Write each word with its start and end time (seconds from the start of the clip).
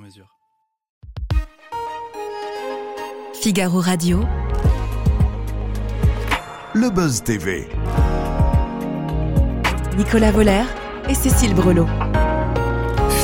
mesure. 0.00 0.26
Figaro 3.34 3.80
Radio. 3.80 4.24
Le 6.74 6.90
Buzz 6.90 7.22
TV. 7.22 7.68
Nicolas 9.96 10.30
Voller 10.30 10.64
et 11.08 11.14
Cécile 11.14 11.54
Brelot. 11.54 11.86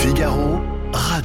Figaro 0.01 0.61
Radio. 0.93 1.16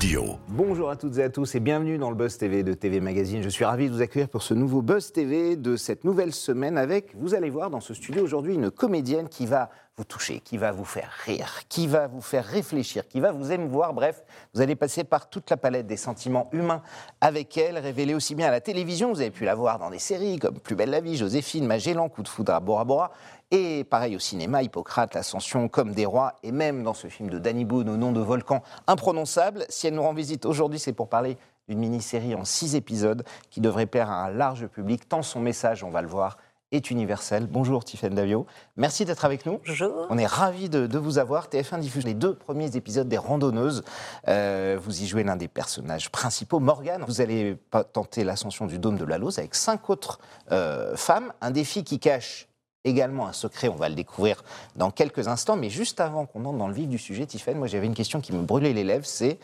Bonjour 0.47 0.89
à 0.89 0.95
toutes 0.95 1.19
et 1.19 1.23
à 1.23 1.29
tous 1.29 1.53
et 1.53 1.59
bienvenue 1.59 1.99
dans 1.99 2.09
le 2.09 2.15
Buzz 2.15 2.35
TV 2.35 2.63
de 2.63 2.73
TV 2.73 2.99
Magazine. 2.99 3.43
Je 3.43 3.49
suis 3.49 3.65
ravi 3.65 3.87
de 3.87 3.93
vous 3.93 4.01
accueillir 4.01 4.29
pour 4.29 4.41
ce 4.41 4.55
nouveau 4.55 4.81
Buzz 4.81 5.11
TV 5.11 5.55
de 5.55 5.75
cette 5.75 6.05
nouvelle 6.05 6.33
semaine 6.33 6.79
avec, 6.79 7.15
vous 7.15 7.35
allez 7.35 7.51
voir 7.51 7.69
dans 7.69 7.81
ce 7.81 7.93
studio 7.93 8.23
aujourd'hui, 8.23 8.55
une 8.55 8.71
comédienne 8.71 9.29
qui 9.29 9.45
va 9.45 9.69
vous 9.97 10.03
toucher, 10.03 10.39
qui 10.39 10.57
va 10.57 10.71
vous 10.71 10.85
faire 10.85 11.11
rire, 11.25 11.61
qui 11.69 11.85
va 11.85 12.07
vous 12.07 12.21
faire 12.21 12.45
réfléchir, 12.45 13.07
qui 13.07 13.19
va 13.19 13.31
vous 13.31 13.51
émouvoir. 13.51 13.93
Bref, 13.93 14.23
vous 14.55 14.61
allez 14.61 14.75
passer 14.75 15.03
par 15.03 15.29
toute 15.29 15.49
la 15.51 15.57
palette 15.57 15.85
des 15.85 15.97
sentiments 15.97 16.49
humains 16.51 16.81
avec 17.19 17.55
elle, 17.57 17.77
révélée 17.77 18.15
aussi 18.15 18.33
bien 18.33 18.47
à 18.47 18.51
la 18.51 18.61
télévision, 18.61 19.11
vous 19.11 19.21
avez 19.21 19.29
pu 19.29 19.45
la 19.45 19.53
voir 19.53 19.77
dans 19.77 19.91
des 19.91 19.99
séries 19.99 20.39
comme 20.39 20.59
Plus 20.59 20.75
belle 20.75 20.89
la 20.89 21.01
vie, 21.01 21.17
Joséphine, 21.17 21.67
Magellan, 21.67 22.09
Coup 22.09 22.23
de 22.23 22.27
foudre 22.27 22.53
à 22.53 22.59
Bora 22.59 22.85
Bora, 22.85 23.11
et 23.51 23.83
pareil 23.83 24.15
au 24.15 24.19
cinéma, 24.19 24.63
Hippocrate, 24.63 25.13
l'ascension 25.13 25.67
comme 25.67 25.93
des 25.93 26.05
rois, 26.05 26.35
et 26.41 26.53
même 26.53 26.83
dans 26.83 26.93
ce 26.93 27.07
film 27.07 27.29
de 27.29 27.37
Danny 27.37 27.65
Boone 27.65 27.89
au 27.89 27.97
nom 27.97 28.13
de 28.13 28.21
volcan 28.21 28.63
imprononçable. 28.87 29.65
Si 29.67 29.87
nous 29.91 30.01
rend 30.01 30.13
visite 30.13 30.45
aujourd'hui, 30.45 30.79
c'est 30.79 30.93
pour 30.93 31.09
parler 31.09 31.37
d'une 31.67 31.79
mini-série 31.79 32.35
en 32.35 32.45
six 32.45 32.75
épisodes 32.75 33.23
qui 33.49 33.61
devrait 33.61 33.85
plaire 33.85 34.09
à 34.09 34.25
un 34.25 34.31
large 34.31 34.67
public, 34.67 35.07
tant 35.07 35.21
son 35.21 35.39
message, 35.39 35.83
on 35.83 35.89
va 35.89 36.01
le 36.01 36.07
voir, 36.07 36.37
est 36.71 36.89
universel. 36.89 37.47
Bonjour 37.47 37.83
Tiffaine 37.83 38.15
Davio, 38.15 38.45
merci 38.77 39.03
d'être 39.03 39.25
avec 39.25 39.45
nous. 39.45 39.59
Bonjour. 39.67 40.07
On 40.09 40.17
est 40.17 40.25
ravis 40.25 40.69
de, 40.69 40.87
de 40.87 40.97
vous 40.97 41.17
avoir. 41.17 41.49
TF1 41.49 41.79
diffuse 41.79 42.05
les 42.05 42.13
deux 42.13 42.33
premiers 42.33 42.75
épisodes 42.75 43.07
des 43.07 43.17
Randonneuses. 43.17 43.83
Euh, 44.27 44.77
vous 44.81 45.01
y 45.01 45.07
jouez 45.07 45.23
l'un 45.23 45.35
des 45.35 45.49
personnages 45.49 46.09
principaux, 46.09 46.59
Morgane. 46.59 47.03
Vous 47.07 47.19
allez 47.19 47.57
tenter 47.93 48.23
l'ascension 48.23 48.67
du 48.67 48.79
dôme 48.79 48.97
de 48.97 49.05
la 49.05 49.17
Lose 49.17 49.37
avec 49.37 49.55
cinq 49.55 49.89
autres 49.89 50.19
euh, 50.51 50.95
femmes. 50.95 51.33
Un 51.41 51.51
défi 51.51 51.83
qui 51.83 51.99
cache 51.99 52.47
également 52.83 53.27
un 53.27 53.33
secret, 53.33 53.67
on 53.67 53.75
va 53.75 53.89
le 53.89 53.95
découvrir 53.95 54.43
dans 54.75 54.91
quelques 54.91 55.27
instants. 55.27 55.57
Mais 55.57 55.69
juste 55.69 55.99
avant 55.99 56.25
qu'on 56.25 56.45
entre 56.45 56.57
dans 56.57 56.67
le 56.67 56.73
vif 56.73 56.87
du 56.87 56.97
sujet, 56.97 57.25
Tiffaine, 57.25 57.57
moi 57.57 57.67
j'avais 57.67 57.85
une 57.85 57.93
question 57.93 58.21
qui 58.21 58.33
me 58.33 58.43
brûlait 58.43 58.73
les 58.73 58.83
lèvres, 58.83 59.05
c'est 59.05 59.39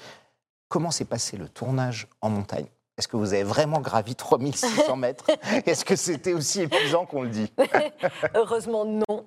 comment 0.70 0.92
s'est 0.92 1.06
passé 1.06 1.38
le 1.38 1.48
tournage 1.50 2.08
en 2.22 2.30
montagne? 2.30 2.68
Est-ce 2.98 3.08
que 3.08 3.16
vous 3.18 3.34
avez 3.34 3.44
vraiment 3.44 3.80
gravi 3.80 4.16
3600 4.16 4.96
mètres? 4.98 5.26
Est-ce 5.68 5.86
que 5.86 5.96
c'était 5.96 6.34
aussi 6.34 6.62
épuisant 6.64 7.06
qu'on 7.06 7.22
le 7.24 7.30
dit? 7.30 7.54
Heureusement 8.36 8.86
non. 8.86 9.26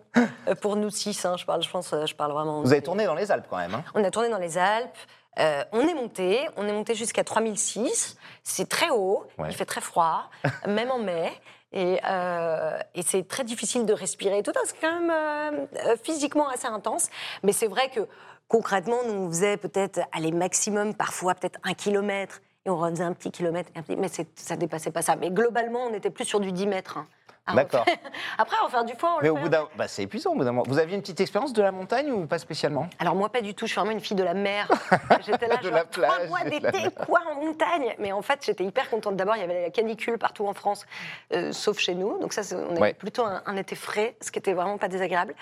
Euh, 0.49 0.55
Pour 0.61 0.77
nous 0.77 0.91
six, 0.91 1.25
hein, 1.25 1.37
je 1.37 1.45
parle, 1.45 1.63
je 1.63 1.71
pense, 1.71 1.93
euh, 1.93 2.07
je 2.07 2.15
parle 2.15 2.33
vraiment. 2.33 2.63
Vous 2.63 2.73
avez 2.73 2.83
tourné 2.83 3.05
dans 3.05 3.15
les 3.15 3.31
Alpes 3.31 3.47
quand 3.49 3.59
même. 3.59 3.75
hein? 3.75 3.85
On 3.95 4.03
a 4.03 4.11
tourné 4.11 4.29
dans 4.29 4.39
les 4.39 4.59
Alpes. 4.59 4.97
Euh, 5.39 5.63
on 5.73 5.87
est 5.87 5.95
monté, 5.95 6.41
on 6.57 6.67
est 6.67 6.73
monté 6.73 6.95
jusqu'à 6.97 7.23
3006. 7.23 8.17
C'est 8.43 8.69
très 8.69 8.91
haut, 8.91 9.25
Ouais. 9.39 9.47
il 9.51 9.55
fait 9.55 9.65
très 9.65 9.81
froid, 9.81 10.25
même 10.67 10.91
en 10.91 10.99
mai. 10.99 11.31
Et, 11.73 12.01
euh, 12.05 12.77
et 12.97 13.03
c'est 13.03 13.29
très 13.29 13.45
difficile 13.45 13.87
de 13.87 13.93
respirer 13.93 14.43
tout. 14.43 14.51
C'est 14.65 14.81
quand 14.81 15.01
même 15.01 15.69
euh, 15.87 15.95
physiquement 16.03 16.49
assez 16.49 16.67
intense. 16.67 17.09
Mais 17.45 17.53
c'est 17.53 17.69
vrai 17.69 17.89
que 17.91 18.01
concrètement, 18.51 18.99
nous, 19.07 19.15
on 19.15 19.29
faisait 19.29 19.57
peut-être, 19.57 20.01
aller 20.13 20.33
maximum, 20.33 20.93
parfois 20.95 21.35
peut-être 21.35 21.59
un 21.63 21.73
kilomètre. 21.73 22.43
Et 22.67 22.71
on 22.71 22.77
refaisait 22.77 23.05
un 23.05 23.15
petit 23.15 23.31
kilomètre, 23.31 23.71
mais 23.89 24.09
ça 24.37 24.57
dépassait 24.57 24.91
pas 24.91 25.01
ça. 25.01 25.17
Mais 25.17 25.31
globalement, 25.31 25.87
on 25.87 25.95
était 25.95 26.11
plus 26.11 26.27
sur 26.27 26.41
du 26.41 26.53
10 26.53 26.67
mètres. 26.67 26.99
hein, 26.99 27.07
D'accord. 27.55 27.81
refaire. 27.81 27.99
Après, 28.39 28.57
à 28.61 28.65
refaire 28.65 28.85
du 28.85 28.95
foin, 28.95 29.17
on 29.19 29.23
Mais 29.23 29.29
au 29.29 29.37
bout 29.37 29.49
d'un, 29.49 29.69
bah, 29.77 29.89
c'est 29.89 30.03
épuisant 30.03 30.33
au 30.33 30.37
bout 30.37 30.45
d'un 30.45 30.53
moment. 30.53 30.65
Vous 30.69 30.79
aviez 30.79 30.95
une 30.95 31.01
petite 31.01 31.21
expérience 31.21 31.53
de 31.53 31.63
la 31.63 31.73
montagne 31.73 32.11
ou 32.13 32.27
pas 32.27 32.39
spécialement? 32.39 32.89
Alors 32.99 33.15
moi 33.17 33.29
pas 33.29 33.41
du 33.41 33.55
tout, 33.55 33.67
je 33.67 33.73
suis 33.73 33.81
vraiment 33.81 33.93
une 33.93 34.01
fille 34.01 34.17
de 34.17 34.23
la 34.23 34.35
mer. 34.35 34.69
J'étais 35.27 35.49
là 35.49 35.57
De 35.57 35.63
genre 35.65 35.73
la 35.73 35.85
trois 35.85 36.07
plage, 36.17 36.29
mois 36.29 36.41
de 36.45 36.51
la 36.51 36.71
d'été, 36.71 36.91
quoi 37.07 37.21
en 37.31 37.35
montagne? 37.45 37.95
Mais 37.99 38.13
en 38.13 38.23
fait 38.23 38.45
j'étais 38.45 38.65
hyper 38.65 38.89
contente. 38.91 39.17
D'abord 39.17 39.37
il 39.37 39.41
y 39.41 39.45
avait 39.45 39.63
la 39.63 39.71
canicule 39.71 40.19
partout 40.19 40.47
en 40.47 40.55
France, 40.55 40.87
euh, 41.33 41.53
sauf 41.53 41.79
chez 41.79 41.95
nous. 41.95 42.19
Donc 42.21 42.33
ça 42.33 42.43
on 42.57 42.71
avait 42.73 42.81
Ouais. 42.81 42.95
plutôt 42.95 43.25
un, 43.25 43.43
un 43.47 43.57
été 43.57 43.75
frais, 43.75 44.17
ce 44.21 44.31
qui 44.31 44.39
était 44.39 44.53
vraiment 44.53 44.79
pas 44.79 44.89
désagréable. 44.89 45.35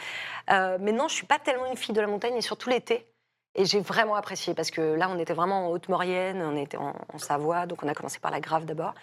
Euh, 0.50 0.78
mais 0.80 0.92
non, 0.92 1.08
je 1.08 1.14
suis 1.14 1.26
pas 1.26 1.38
tellement 1.38 1.66
une 1.70 1.76
fille 1.76 1.94
de 1.94 2.00
la 2.00 2.06
montagne 2.06 2.36
et 2.36 2.40
surtout 2.42 2.70
l'été. 2.70 3.06
Et 3.58 3.64
j'ai 3.64 3.80
vraiment 3.80 4.14
apprécié 4.14 4.54
parce 4.54 4.70
que 4.70 4.80
là, 4.94 5.08
on 5.10 5.18
était 5.18 5.34
vraiment 5.34 5.66
en 5.66 5.70
Haute-Maurienne, 5.70 6.40
on 6.42 6.56
était 6.56 6.76
en, 6.76 6.94
en 7.12 7.18
Savoie, 7.18 7.66
donc 7.66 7.82
on 7.82 7.88
a 7.88 7.92
commencé 7.94 8.20
par 8.20 8.30
la 8.30 8.38
Grave 8.40 8.64
d'abord. 8.66 8.94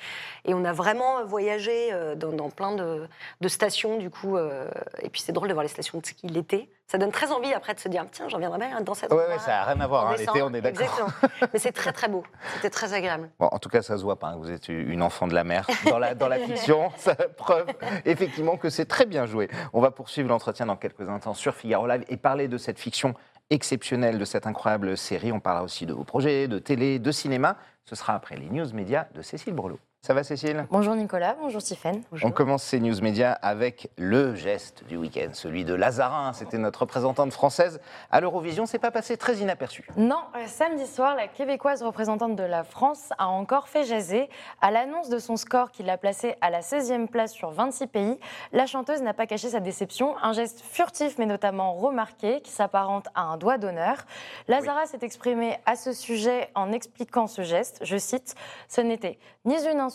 Et 0.46 0.54
on 0.54 0.64
a 0.64 0.72
vraiment 0.72 1.26
voyagé 1.26 1.90
euh, 1.92 2.16
dans, 2.16 2.32
dans 2.32 2.50
plein 2.50 2.74
de, 2.74 3.08
de 3.42 3.48
stations, 3.50 3.98
du 3.98 4.10
coup. 4.10 4.38
euh, 4.38 4.70
et 5.02 5.10
puis 5.10 5.20
c'est 5.22 5.34
drôle 5.34 5.50
de 5.50 5.54
voir 5.54 5.64
les 5.64 5.70
stations 5.70 6.00
de 6.00 6.06
ski 6.06 6.28
l'été. 6.28 6.70
Ça 6.88 6.98
donne 7.00 7.12
très 7.12 7.32
envie 7.32 7.52
après 7.52 7.74
de 7.74 7.80
se 7.80 7.90
dire, 7.90 8.06
tiens, 8.12 8.30
j'en 8.30 8.38
viendrai 8.38 8.60
bien 8.60 8.80
dans 8.80 8.94
cette 8.94 9.12
Ouais, 9.12 9.28
ouais, 9.28 9.40
ça 9.40 9.48
n'a 9.52 9.64
rien 9.66 9.82
à 9.82 9.88
voir. 9.88 10.08
hein. 10.08 10.16
L'été, 10.18 10.42
on 10.42 10.54
est 10.54 10.62
d'accord. 10.62 10.82
Exactement. 10.82 11.50
Mais 11.52 11.60
c'est 11.60 11.72
très 11.72 11.92
très 11.92 12.08
beau. 12.08 12.24
C'était 12.56 12.70
très 12.70 12.94
agréable. 12.94 13.30
Bon, 13.40 13.48
en 13.52 13.58
tout 13.60 13.70
cas, 13.70 13.82
ça 13.82 13.98
se 13.98 14.04
voit 14.04 14.20
pas. 14.20 14.28
hein, 14.28 14.36
Vous 14.38 14.52
êtes 14.52 14.70
une 14.70 15.02
enfant 15.02 15.28
de 15.28 15.34
la 15.34 15.44
mer. 15.44 15.68
Dans 15.90 15.98
la, 16.00 16.14
dans 16.16 16.28
la 16.30 16.38
fiction, 16.40 16.92
ça 16.98 17.16
preuve 17.16 17.66
effectivement 18.06 18.56
que 18.56 18.70
c'est 18.70 18.86
très 18.86 19.06
bien 19.06 19.26
joué. 19.26 19.50
On 19.74 19.82
va 19.82 19.92
poursuivre 19.92 20.30
l'entretien 20.30 20.68
dans 20.68 20.76
quelques 20.78 21.10
instants 21.10 21.34
sur 21.34 21.56
Figaro 21.56 21.88
Live 21.88 22.06
et 22.08 22.18
parler 22.18 22.48
de 22.48 22.58
cette 22.58 22.80
fiction 22.80 23.16
exceptionnelle, 23.50 24.18
de 24.18 24.26
cette 24.26 24.48
incroyable 24.48 24.98
série. 24.98 25.32
On 25.32 25.40
parlera 25.40 25.64
aussi 25.64 25.86
de 25.86 25.94
vos 25.94 26.04
projets, 26.04 26.48
de 26.48 26.60
télé, 26.60 27.00
de 27.00 27.12
cinéma. 27.12 27.58
Ce 27.86 27.96
sera 27.96 28.16
après 28.16 28.36
les 28.36 28.50
news 28.50 28.74
médias 28.74 29.08
de 29.14 29.22
Cécile 29.22 29.54
Brelot. 29.54 29.80
Ça 30.06 30.14
va, 30.14 30.24
Cécile? 30.24 30.68
Bonjour 30.70 30.94
Nicolas, 30.94 31.36
bonjour 31.42 31.64
Stéphane. 31.64 32.04
On 32.22 32.30
commence 32.30 32.62
ces 32.62 32.80
news 32.80 33.02
médias 33.02 33.32
avec 33.32 33.90
le 33.98 34.36
geste 34.36 34.84
du 34.88 34.98
week-end, 34.98 35.30
celui 35.34 35.66
de 35.66 35.74
Lazarin. 35.74 36.32
C'était 36.34 36.60
notre 36.60 36.82
représentante 36.82 37.34
française 37.34 37.82
à 38.12 38.22
l'Eurovision. 38.22 38.68
C'est 38.68 38.78
pas 38.78 38.92
passé 38.92 39.18
très 39.18 39.38
inaperçu. 39.38 39.84
Non, 39.98 40.20
euh, 40.36 40.46
samedi 40.46 40.86
soir, 40.86 41.16
la 41.16 41.28
québécoise 41.28 41.82
représentante 41.82 42.36
de 42.36 42.44
la 42.44 42.64
France 42.64 43.10
a 43.18 43.30
encore 43.30 43.68
fait 43.68 43.84
jaser. 43.84 44.30
À 44.62 44.70
l'annonce 44.70 45.10
de 45.10 45.18
son 45.18 45.38
score 45.38 45.72
qui 45.72 45.82
l'a 45.82 45.98
placée 45.98 46.36
à 46.40 46.52
la 46.52 46.60
16e 46.62 47.08
place 47.08 47.34
sur 47.34 47.50
26 47.50 47.88
pays, 47.88 48.20
la 48.54 48.68
chanteuse 48.68 49.02
n'a 49.02 49.16
pas 49.16 49.26
caché 49.26 49.50
sa 49.50 49.60
déception. 49.60 50.16
Un 50.22 50.34
geste 50.34 50.62
furtif 50.62 51.18
mais 51.18 51.26
notamment 51.26 51.74
remarqué 51.74 52.42
qui 52.42 52.52
s'apparente 52.52 53.08
à 53.16 53.24
un 53.24 53.38
doigt 53.38 53.58
d'honneur. 53.58 54.06
Lazara 54.50 54.86
s'est 54.86 55.00
exprimée 55.02 55.58
à 55.66 55.76
ce 55.76 55.94
sujet 55.94 56.52
en 56.54 56.72
expliquant 56.72 57.26
ce 57.26 57.42
geste. 57.42 57.80
Je 57.82 57.98
cite 57.98 58.36
Ce 58.68 58.82
n'était 58.82 59.18
ni 59.46 59.56
une 59.68 59.80
insulte 59.80 59.95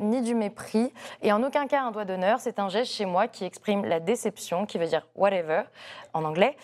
ni 0.00 0.22
du 0.22 0.34
mépris 0.34 0.92
et 1.22 1.32
en 1.32 1.42
aucun 1.42 1.66
cas 1.66 1.82
un 1.82 1.90
doigt 1.90 2.04
d'honneur. 2.04 2.40
C'est 2.40 2.58
un 2.58 2.68
geste 2.68 2.92
chez 2.92 3.04
moi 3.04 3.28
qui 3.28 3.44
exprime 3.44 3.84
la 3.84 4.00
déception, 4.00 4.66
qui 4.66 4.78
veut 4.78 4.86
dire 4.86 5.06
whatever 5.14 5.62
en 6.12 6.24
anglais. 6.24 6.56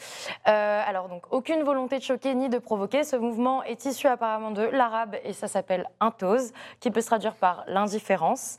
Euh, 0.46 0.82
alors 0.86 1.08
donc 1.08 1.24
aucune 1.30 1.62
volonté 1.62 1.98
de 1.98 2.02
choquer 2.02 2.34
ni 2.34 2.48
de 2.48 2.58
provoquer. 2.58 3.04
Ce 3.04 3.16
mouvement 3.16 3.62
est 3.62 3.84
issu 3.84 4.06
apparemment 4.06 4.50
de 4.50 4.62
l'arabe 4.62 5.16
et 5.24 5.32
ça 5.32 5.48
s'appelle 5.48 5.88
intose, 6.00 6.52
qui 6.80 6.90
peut 6.90 7.00
se 7.00 7.06
traduire 7.06 7.34
par 7.34 7.64
l'indifférence. 7.66 8.56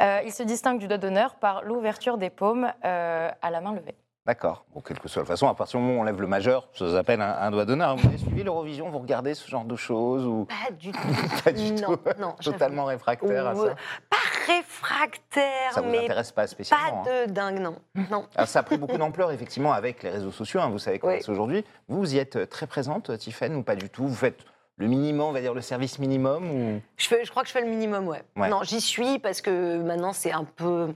Euh, 0.00 0.20
il 0.24 0.32
se 0.32 0.42
distingue 0.42 0.78
du 0.78 0.88
doigt 0.88 0.98
d'honneur 0.98 1.34
par 1.34 1.62
l'ouverture 1.62 2.18
des 2.18 2.30
paumes 2.30 2.72
euh, 2.84 3.30
à 3.42 3.50
la 3.50 3.60
main 3.60 3.72
levée. 3.72 3.94
D'accord. 4.26 4.64
Bon, 4.74 4.80
quelle 4.82 4.98
que 4.98 5.08
soit 5.08 5.22
la 5.22 5.26
façon, 5.26 5.48
à 5.48 5.54
partir 5.54 5.80
du 5.80 5.86
moment 5.86 5.98
où 5.98 6.02
on 6.02 6.04
lève 6.04 6.20
le 6.20 6.26
majeur, 6.26 6.68
ça 6.74 6.90
s'appelle 6.92 7.20
un, 7.22 7.36
un 7.40 7.50
doigt 7.50 7.64
d'honneur. 7.64 7.96
Vous 7.96 8.06
avez 8.06 8.18
suivi 8.18 8.42
l'Eurovision, 8.42 8.90
vous 8.90 8.98
regardez 8.98 9.34
ce 9.34 9.48
genre 9.48 9.64
de 9.64 9.76
choses 9.76 10.26
ou? 10.26 10.44
Pas 10.46 10.70
du 10.72 10.92
tout. 10.92 10.98
pas 11.42 11.52
du 11.52 11.72
non, 11.72 11.96
tout 11.96 11.98
non. 12.20 12.32
Totalement 12.40 12.84
réfractaire 12.84 13.46
à 13.46 13.54
Ou, 13.54 13.62
euh, 13.64 13.68
ça 13.70 13.74
Pas 14.10 14.52
réfractaire, 14.52 15.72
Ça 15.72 15.80
vous 15.80 15.90
mais 15.90 16.04
intéresse 16.04 16.32
pas 16.32 16.46
spécialement 16.46 17.02
pas 17.02 17.10
hein? 17.10 17.26
de 17.26 17.32
dingue, 17.32 17.58
non. 17.60 17.76
non. 18.10 18.26
Alors, 18.36 18.46
ça 18.48 18.58
a 18.60 18.62
pris 18.62 18.76
beaucoup 18.76 18.98
d'ampleur, 18.98 19.32
effectivement, 19.32 19.72
avec 19.72 20.02
les 20.02 20.10
réseaux 20.10 20.30
sociaux. 20.32 20.60
hein, 20.60 20.68
vous 20.68 20.78
savez 20.78 20.98
comment 20.98 21.14
Oui. 21.14 21.20
c'est 21.24 21.30
aujourd'hui. 21.32 21.64
Vous, 21.88 21.98
vous 21.98 22.14
y 22.14 22.18
êtes 22.18 22.36
euh, 22.36 22.46
très 22.46 22.66
présente, 22.66 23.16
Tiffaine, 23.18 23.54
ou 23.56 23.62
pas 23.62 23.74
du 23.74 23.88
tout? 23.88 24.06
Vous 24.06 24.14
faites 24.14 24.40
le 24.76 24.86
minimum, 24.86 25.28
on 25.28 25.32
va 25.32 25.40
dire 25.40 25.54
le 25.54 25.60
service 25.60 25.98
minimum 25.98 26.50
ou... 26.50 26.80
Je, 26.96 27.06
fais, 27.08 27.24
je 27.24 27.30
crois 27.30 27.42
que 27.42 27.48
je 27.48 27.52
fais 27.52 27.60
le 27.62 27.68
minimum, 27.68 28.06
ouais. 28.08 28.22
Ouais. 28.36 28.48
Non, 28.48 28.62
j'y 28.62 28.80
suis 28.80 29.18
parce 29.18 29.40
que 29.40 29.78
maintenant 29.82 30.12
c'est 30.12 30.32
un 30.32 30.44
peu. 30.44 30.94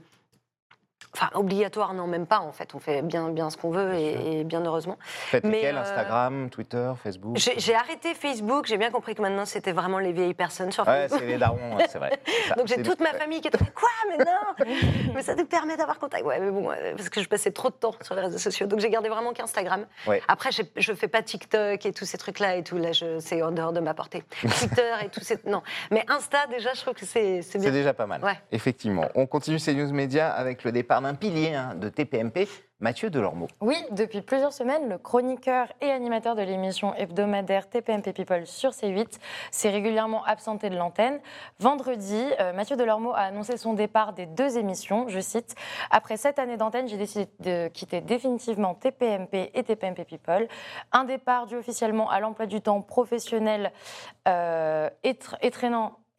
Enfin, 1.13 1.29
obligatoire, 1.33 1.93
non, 1.93 2.07
même 2.07 2.25
pas 2.25 2.39
en 2.39 2.51
fait. 2.51 2.75
On 2.75 2.79
fait 2.79 3.01
bien, 3.01 3.29
bien 3.29 3.49
ce 3.49 3.55
qu'on 3.55 3.69
veut 3.69 3.91
Bien 3.91 3.99
et, 3.99 4.39
et 4.39 4.43
bien 4.43 4.59
heureusement. 4.65 4.97
Faites 5.01 5.45
Mais, 5.45 5.51
lesquels 5.57 5.77
euh, 5.77 5.81
Instagram, 5.81 6.49
Twitter, 6.49 6.91
Facebook 7.01 7.37
J'ai 7.37 7.73
arrêté 7.75 8.13
Facebook, 8.13 8.65
j'ai 8.65 8.77
bien 8.77 8.91
compris 8.91 9.15
que 9.15 9.21
maintenant 9.21 9.45
c'était 9.45 9.71
vraiment 9.71 9.99
les 9.99 10.11
vieilles 10.11 10.33
personnes 10.33 10.73
sur 10.73 10.85
Ouais, 10.85 11.03
Facebook. 11.03 11.21
c'est 11.21 11.27
les 11.27 11.37
darons, 11.37 11.77
ouais, 11.77 11.85
c'est 11.89 11.99
vrai. 11.99 12.19
Ça. 12.49 12.55
Donc 12.55 12.67
j'ai 12.67 12.81
toute 12.83 12.99
ma 12.99 13.13
famille 13.13 13.39
qui 13.39 13.47
était 13.47 13.57
quoi 13.57 13.87
mais 14.09 14.17
non 14.25 14.65
mais 15.15 15.21
ça 15.23 15.35
nous 15.35 15.45
permet 15.45 15.77
d'avoir 15.77 15.99
contact 15.99 16.23
ouais 16.25 16.39
mais 16.39 16.51
bon 16.51 16.69
euh, 16.69 16.93
parce 16.95 17.09
que 17.09 17.21
je 17.21 17.27
passais 17.29 17.51
trop 17.51 17.69
de 17.69 17.75
temps 17.75 17.95
sur 18.01 18.13
les 18.15 18.21
réseaux 18.21 18.37
sociaux 18.37 18.67
donc 18.67 18.79
j'ai 18.79 18.89
gardé 18.89 19.09
vraiment 19.09 19.31
qu'Instagram 19.33 19.85
Ouais. 20.05 20.21
après 20.27 20.49
je 20.51 20.93
fais 20.93 21.07
pas 21.07 21.21
TikTok 21.23 21.85
et 21.85 21.91
tous 21.93 22.05
ces 22.05 22.17
trucs 22.17 22.39
là 22.39 22.55
et 22.57 22.63
tout 22.63 22.77
là 22.77 22.89
c'est 23.19 23.41
en 23.41 23.51
dehors 23.51 23.73
de 23.73 23.79
ma 23.79 23.93
portée 23.93 24.23
Twitter 24.41 24.91
et 25.03 25.09
tout 25.09 25.21
c'est 25.23 25.45
non 25.45 25.63
mais 25.91 26.05
Insta 26.09 26.45
déjà 26.47 26.73
je 26.73 26.81
trouve 26.81 26.93
que 26.93 27.05
c'est 27.05 27.41
c'est 27.41 27.57
bien 27.57 27.67
C'est 27.69 27.73
déjà 27.73 27.93
pas 27.93 28.05
mal. 28.05 28.23
Ouais. 28.23 28.39
Effectivement. 28.51 29.05
On 29.15 29.25
continue 29.25 29.59
ces 29.59 29.73
news 29.73 29.91
médias 29.91 30.29
avec 30.29 30.63
le 30.63 30.71
départ 30.71 30.84
d'un 30.87 31.15
pilier 31.15 31.53
hein, 31.53 31.75
de 31.75 31.89
TPMP, 31.89 32.47
Mathieu 32.79 33.09
Delormeau. 33.09 33.47
Oui, 33.61 33.75
depuis 33.91 34.21
plusieurs 34.21 34.53
semaines, 34.53 34.89
le 34.89 34.97
chroniqueur 34.97 35.67
et 35.81 35.89
animateur 35.89 36.35
de 36.35 36.41
l'émission 36.41 36.93
hebdomadaire 36.93 37.69
TPMP 37.69 38.13
People 38.13 38.45
sur 38.45 38.71
C8 38.71 39.17
s'est 39.49 39.69
régulièrement 39.69 40.23
absenté 40.25 40.69
de 40.69 40.75
l'antenne. 40.75 41.19
Vendredi, 41.59 42.23
euh, 42.39 42.53
Mathieu 42.53 42.75
Delormeau 42.75 43.11
a 43.13 43.21
annoncé 43.21 43.57
son 43.57 43.73
départ 43.73 44.13
des 44.13 44.25
deux 44.25 44.57
émissions. 44.57 45.07
Je 45.07 45.19
cite 45.19 45.55
Après 45.89 46.17
sept 46.17 46.37
années 46.37 46.57
d'antenne, 46.57 46.87
j'ai 46.87 46.97
décidé 46.97 47.27
de 47.39 47.67
quitter 47.69 48.01
définitivement 48.01 48.75
TPMP 48.75 49.51
et 49.53 49.63
TPMP 49.63 50.05
People. 50.05 50.47
Un 50.91 51.05
départ 51.05 51.47
dû 51.47 51.55
officiellement 51.55 52.09
à 52.09 52.19
l'emploi 52.19 52.45
du 52.45 52.61
temps 52.61 52.81
professionnel 52.81 53.71
euh. 54.27 54.89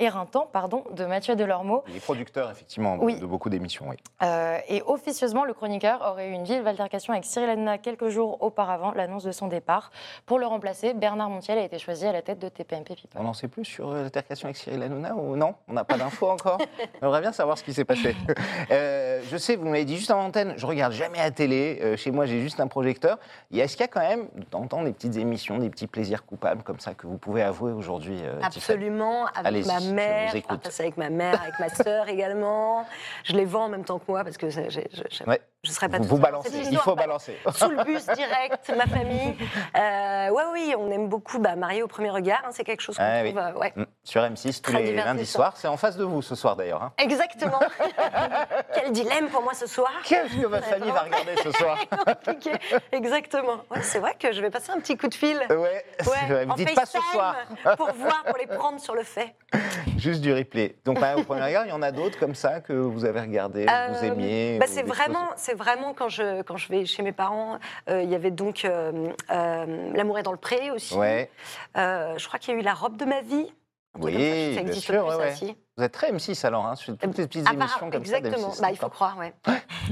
Éreintant, 0.07 0.47
pardon, 0.53 0.85
de 0.95 1.07
Mathieu 1.07 1.37
Delormeau. 1.37 1.83
Il 1.89 1.97
est 1.97 2.01
producteur, 2.01 2.51
effectivement, 2.51 2.99
de, 2.99 3.03
Oui. 3.03 3.19
de 3.19 3.25
beaucoup 3.25 3.49
d'émissions. 3.49 3.87
Oui. 3.89 3.97
Euh, 4.23 4.59
et 4.69 4.83
officieusement, 4.83 5.47
le 5.47 5.55
chroniqueur 5.55 6.03
aurait 6.07 6.29
eu 6.29 6.33
une 6.33 6.45
vive 6.45 6.67
altercation 6.67 7.15
avec 7.15 7.25
Cyril 7.25 7.49
Hanouna 7.49 7.79
quelques 7.79 8.09
jours 8.09 8.43
auparavant 8.43 8.93
l'annonce 8.93 9.25
de 9.25 9.33
son 9.33 9.47
départ. 9.49 9.91
Pour 10.27 10.39
le 10.39 10.45
remplacer, 10.47 10.93
Bernard 10.93 11.31
Montiel 11.31 11.57
a 11.57 11.63
été 11.63 11.79
choisi 11.79 12.05
à 12.07 12.13
la 12.13 12.21
tête 12.21 12.39
de 12.39 12.51
TPMP 12.51 12.95
People. 12.95 13.19
On 13.19 13.23
n'en 13.23 13.33
sait 13.33 13.49
plus 13.49 13.65
sur 13.65 13.89
euh, 13.91 14.03
l'altercation 14.03 14.49
avec 14.49 14.59
Cyril 14.59 14.83
Hanouna 14.83 15.15
ou 15.15 15.35
non? 15.35 15.55
On 15.67 15.73
n'a 15.73 15.85
pas 15.85 15.97
d'infos 15.97 16.29
encore? 16.29 16.59
On 17.01 17.07
aimerait 17.07 17.23
bien 17.23 17.33
savoir 17.33 17.57
ce 17.57 17.65
qui 17.65 17.73
s'est 17.73 17.85
passé. 17.87 18.15
Euh, 18.71 19.21
je 19.31 19.37
sais, 19.37 19.55
vous 19.57 19.65
m'avez 19.67 19.85
dit 19.85 19.97
juste 19.97 20.11
en 20.11 20.21
antenne, 20.21 20.55
je 20.57 20.67
regarde 20.67 20.93
jamais 20.93 21.21
à 21.21 21.31
télé. 21.31 21.79
euh, 21.83 21.97
chez 21.97 22.11
moi, 22.11 22.27
j'ai 22.27 22.41
juste 22.41 22.59
un 22.59 22.67
projecteur. 22.67 23.19
Et 23.53 23.59
Est-ce 23.59 23.77
qu'il 23.77 23.83
y 23.83 23.85
a 23.85 23.89
quand 23.89 24.01
même, 24.01 24.29
de 24.35 24.43
temps 24.45 24.61
en 24.61 24.67
temps, 24.67 24.83
des 24.83 24.93
petites 24.93 25.17
émissions, 25.17 25.59
des 25.59 25.71
petits 25.71 25.87
plaisirs 25.87 26.25
coupables 26.27 26.63
comme 26.65 26.81
ça 26.81 26.95
que 26.95 27.07
vous 27.07 27.17
pouvez 27.17 27.43
avouer 27.43 27.73
aujourd'hui 27.73 28.19
euh, 28.25 28.41
Absolument, 28.43 29.27
avec 29.35 29.67
ma 29.67 29.79
mère, 29.93 30.33
je 30.35 30.41
partage 30.41 30.73
ça 30.73 30.83
avec 30.83 30.97
ma 30.97 31.11
mère, 31.11 31.41
avec 31.43 31.59
ma 31.59 31.69
sœur 31.69 32.09
également. 32.09 32.87
Je 33.25 33.33
les 33.35 33.45
vends 33.45 33.65
en 33.65 33.69
même 33.69 33.85
temps 33.85 33.99
que 33.99 34.05
moi 34.09 34.23
parce 34.25 34.37
que 34.37 34.49
j'ai- 34.51 34.69
Ouais. 35.27 35.41
Je 35.67 35.73
serais 35.73 35.89
pas 35.89 35.99
Vous, 35.99 36.05
vous 36.05 36.19
balancez, 36.19 36.51
il 36.71 36.79
faut 36.79 36.95
balancer. 36.95 37.37
Sous 37.55 37.69
le 37.71 37.83
bus 37.85 38.07
direct, 38.07 38.73
ma 38.77 38.87
famille. 38.87 39.35
Euh, 39.77 40.29
ouais, 40.31 40.43
oui, 40.53 40.75
on 40.79 40.91
aime 40.91 41.09
beaucoup 41.09 41.39
bah, 41.39 41.57
Marié 41.57 41.83
au 41.83 41.89
premier 41.89 42.11
regard. 42.11 42.43
hein, 42.47 42.51
c'est 42.53 42.65
quelque 42.65 42.81
chose 42.83 42.97
qu'on 42.97 43.03
Ah 43.05 43.23
oui. 43.23 43.35
euh, 43.37 43.53
ouais. 43.59 43.73
Mm, 43.77 43.85
Sur 44.05 44.23
M6 44.23 44.61
tous 44.61 44.73
Très 44.73 44.83
les 44.83 44.95
lundis 44.95 45.27
soirs. 45.27 45.55
C'est 45.57 45.69
en 45.69 45.77
face 45.77 45.97
de 45.97 46.05
vous 46.05 46.23
ce 46.23 46.35
soir 46.35 46.57
d'ailleurs. 46.57 46.83
hein. 46.83 46.93
Exactement. 46.99 47.59
Quel 48.75 48.93
dilemme 48.93 49.29
pour 49.29 49.43
moi 49.43 49.55
ce 49.55 49.67
soir. 49.67 49.91
Qu'est-ce 50.05 50.41
que 50.41 50.47
votre 50.47 50.67
famille 50.67 50.91
va 50.91 51.01
regarder 51.01 51.37
ce 51.43 51.51
soir 51.53 51.79
Compliqué. 52.05 52.53
Exactement. 52.93 53.57
Ouais, 53.71 53.83
c'est 53.83 53.99
vrai 53.99 54.15
que 54.19 54.33
je 54.33 54.41
vais 54.41 54.51
passer 54.51 54.71
un 54.73 54.79
petit 54.79 54.97
coup 54.97 55.09
de 55.09 55.15
fil. 55.15 55.39
Ouais, 55.51 55.57
vrai. 55.57 55.85
Ouais, 56.31 56.45
Vous 56.45 56.53
en 56.53 56.55
dites 56.55 56.75
pas 56.75 56.87
ce 56.87 56.99
soir. 57.13 57.35
pour 57.77 57.93
voir, 57.93 58.23
pour 58.27 58.37
les 58.39 58.47
prendre 58.47 58.81
sur 58.81 58.95
le 58.95 59.03
fait. 59.03 59.35
Juste 59.97 60.21
du 60.21 60.33
replay. 60.33 60.77
Donc, 60.85 61.01
bah, 61.01 61.17
au 61.17 61.25
premier 61.25 61.43
regard, 61.45 61.65
il 61.67 61.71
y 61.71 61.73
en 61.73 61.83
a 61.83 61.91
d'autres 61.91 62.19
comme 62.19 62.35
ça 62.35 62.61
que 62.61 62.73
vous 62.73 63.05
avez 63.05 63.21
regardé, 63.21 63.65
que 63.67 63.93
vous 63.93 64.05
Euh, 64.05 64.09
aimiez. 64.13 64.59
bah, 64.59 64.67
c'est 64.69 64.83
vraiment, 64.83 65.29
c'est 65.37 65.55
vraiment 65.57 65.95
quand 65.95 66.09
je 66.09 66.43
quand 66.43 66.57
je 66.57 66.69
vais 66.69 66.85
chez 66.87 67.03
mes 67.03 67.13
parents, 67.13 67.59
euh, 67.89 68.03
il 68.03 68.11
y 68.11 68.15
avait 68.15 68.31
donc 68.31 68.65
euh, 68.65 69.09
euh, 69.31 69.93
l'amour 69.95 70.19
est 70.19 70.23
dans 70.23 70.33
le 70.33 70.39
pré 70.39 70.71
aussi. 70.71 70.95
Ouais, 70.95 71.31
Euh, 71.77 72.17
je 72.19 72.27
crois 72.27 72.39
qu'il 72.39 72.55
y 72.55 72.57
a 72.57 72.61
eu 72.61 72.63
la 72.63 72.75
robe 72.75 72.97
de 72.97 73.05
ma 73.05 73.23
vie. 73.23 73.53
Oui, 73.99 74.13
ça, 74.13 74.19
ça 74.19 74.63
bien 74.63 74.69
existe 74.69 74.85
sûr, 74.87 74.95
plus, 74.95 75.03
ouais, 75.05 75.11
ça, 75.11 75.19
ouais. 75.19 75.35
si. 75.35 75.57
Vous 75.79 75.85
êtes 75.85 75.93
très 75.93 76.11
M6 76.11 76.47
alors, 76.47 76.65
hein, 76.67 76.75
sur 76.75 76.97
toutes 76.97 77.19
les 77.19 77.27
petites 77.27 77.45
Ah, 77.47 77.53
bah, 77.53 77.65
émissions 77.67 77.91
comme 77.91 78.05
ça. 78.07 78.17
exactement. 78.17 78.49
d'M6, 78.49 78.61
Bah, 78.63 78.69
il 78.71 78.77
faut 78.79 78.89
croire, 78.89 79.19
ouais. 79.19 79.35